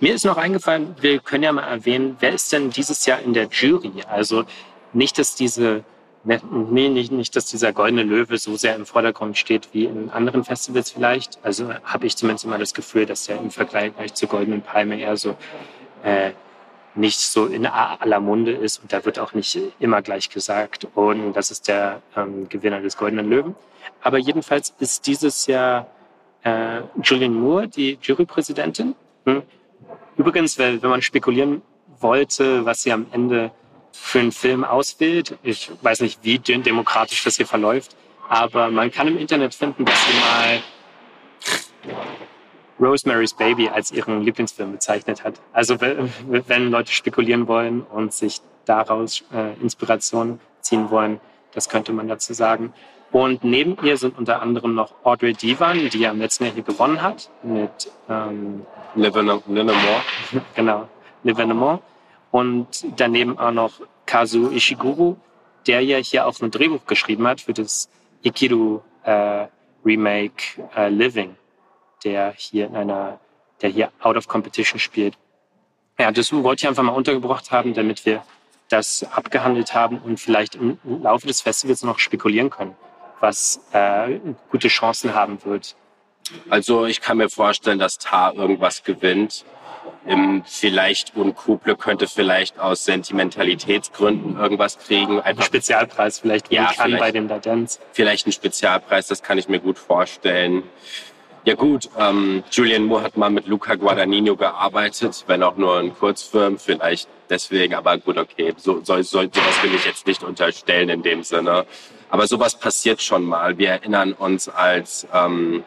[0.00, 3.32] Mir ist noch eingefallen, wir können ja mal erwähnen, wer ist denn dieses Jahr in
[3.32, 4.02] der Jury?
[4.08, 4.44] Also
[4.92, 5.84] nicht, dass diese
[6.28, 10.42] Nee, nicht, nicht, dass dieser goldene Löwe so sehr im Vordergrund steht wie in anderen
[10.42, 11.38] Festivals vielleicht.
[11.44, 15.16] Also habe ich zumindest immer das Gefühl, dass der im Vergleich zur goldenen Palme eher
[15.16, 15.36] so
[16.02, 16.32] äh,
[16.96, 21.34] nicht so in aller Munde ist und da wird auch nicht immer gleich gesagt, und
[21.34, 23.54] das ist der ähm, Gewinner des goldenen Löwen.
[24.02, 25.86] Aber jedenfalls ist dieses Jahr
[26.42, 28.96] äh, Julian Moore die Jurypräsidentin.
[29.26, 29.42] Hm.
[30.16, 31.62] Übrigens, wenn man spekulieren
[32.00, 33.52] wollte, was sie am Ende
[34.00, 35.38] für einen Film auswählt.
[35.42, 37.96] Ich weiß nicht, wie demokratisch das hier verläuft,
[38.28, 40.62] aber man kann im Internet finden, dass sie mal
[42.78, 45.40] Rosemary's Baby als ihren Lieblingsfilm bezeichnet hat.
[45.52, 51.20] Also wenn Leute spekulieren wollen und sich daraus äh, Inspiration ziehen wollen,
[51.52, 52.74] das könnte man dazu sagen.
[53.12, 56.64] Und neben ihr sind unter anderem noch Audrey Divan, die ja im letzten Jahr hier
[56.64, 58.66] gewonnen hat mit ähm,
[58.96, 59.42] L'Evenement.
[60.54, 60.88] genau,
[61.24, 61.80] L'Evenement.
[62.36, 65.16] Und daneben auch noch Kazu Ishiguro,
[65.66, 67.88] der ja hier auch ein Drehbuch geschrieben hat für das
[68.22, 69.46] Ikiru äh,
[69.82, 71.34] Remake äh, Living,
[72.04, 73.18] der hier in einer,
[73.62, 75.16] der hier out of competition spielt.
[75.98, 78.22] Ja, das wollte ich einfach mal untergebracht haben, damit wir
[78.68, 82.76] das abgehandelt haben und vielleicht im Laufe des Festivals noch spekulieren können,
[83.18, 84.20] was äh,
[84.50, 85.74] gute Chancen haben wird.
[86.50, 89.46] Also ich kann mir vorstellen, dass Tar irgendwas gewinnt.
[90.06, 95.20] Im vielleicht Unkuble könnte vielleicht aus Sentimentalitätsgründen irgendwas kriegen.
[95.20, 97.80] Einfach ein Spezialpreis vielleicht ja, vielleicht, bei dem Dadenz.
[97.92, 100.62] Vielleicht ein Spezialpreis, das kann ich mir gut vorstellen.
[101.44, 105.94] Ja gut, ähm, Julian Moore hat mal mit Luca Guadagnino gearbeitet, wenn auch nur ein
[105.94, 110.88] Kurzfilm, vielleicht deswegen, aber gut, okay, so, so, so, sowas will ich jetzt nicht unterstellen
[110.88, 111.64] in dem Sinne.
[112.08, 113.58] Aber sowas passiert schon mal.
[113.58, 115.62] Wir erinnern uns als ähm,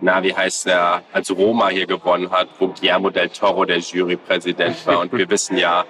[0.00, 4.86] na, wie heißt der, als Roma hier gewonnen hat, wo Guillermo del Toro der Jurypräsident
[4.86, 5.00] war.
[5.00, 5.84] Und wir wissen ja,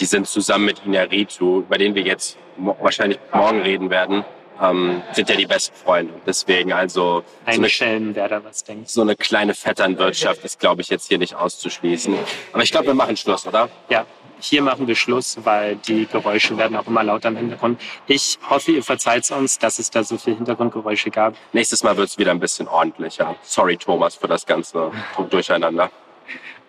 [0.00, 4.24] die sind zusammen mit Inarritu, über den wir jetzt wahrscheinlich morgen reden werden,
[4.60, 6.14] ähm, sind ja die besten Freunde.
[6.26, 8.88] Deswegen also ein so eine, Schelm, wer da was denkt.
[8.88, 12.14] So eine kleine Vetternwirtschaft ist, glaube ich, jetzt hier nicht auszuschließen.
[12.52, 13.68] Aber ich glaube, wir machen Schluss, oder?
[13.88, 14.06] Ja,
[14.40, 17.80] hier machen wir Schluss, weil die Geräusche werden auch immer lauter im Hintergrund.
[18.06, 21.34] Ich hoffe, ihr verzeiht uns, dass es da so viele Hintergrundgeräusche gab.
[21.52, 23.36] Nächstes Mal wird es wieder ein bisschen ordentlicher.
[23.42, 24.90] Sorry, Thomas, für das ganze
[25.30, 25.90] Durcheinander.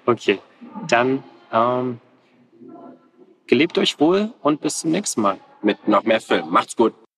[0.06, 0.40] Okay,
[0.88, 2.00] dann ähm,
[3.48, 5.40] gelebt euch wohl und bis zum nächsten Mal.
[5.62, 6.50] Mit noch mehr Film.
[6.50, 6.94] Macht's gut.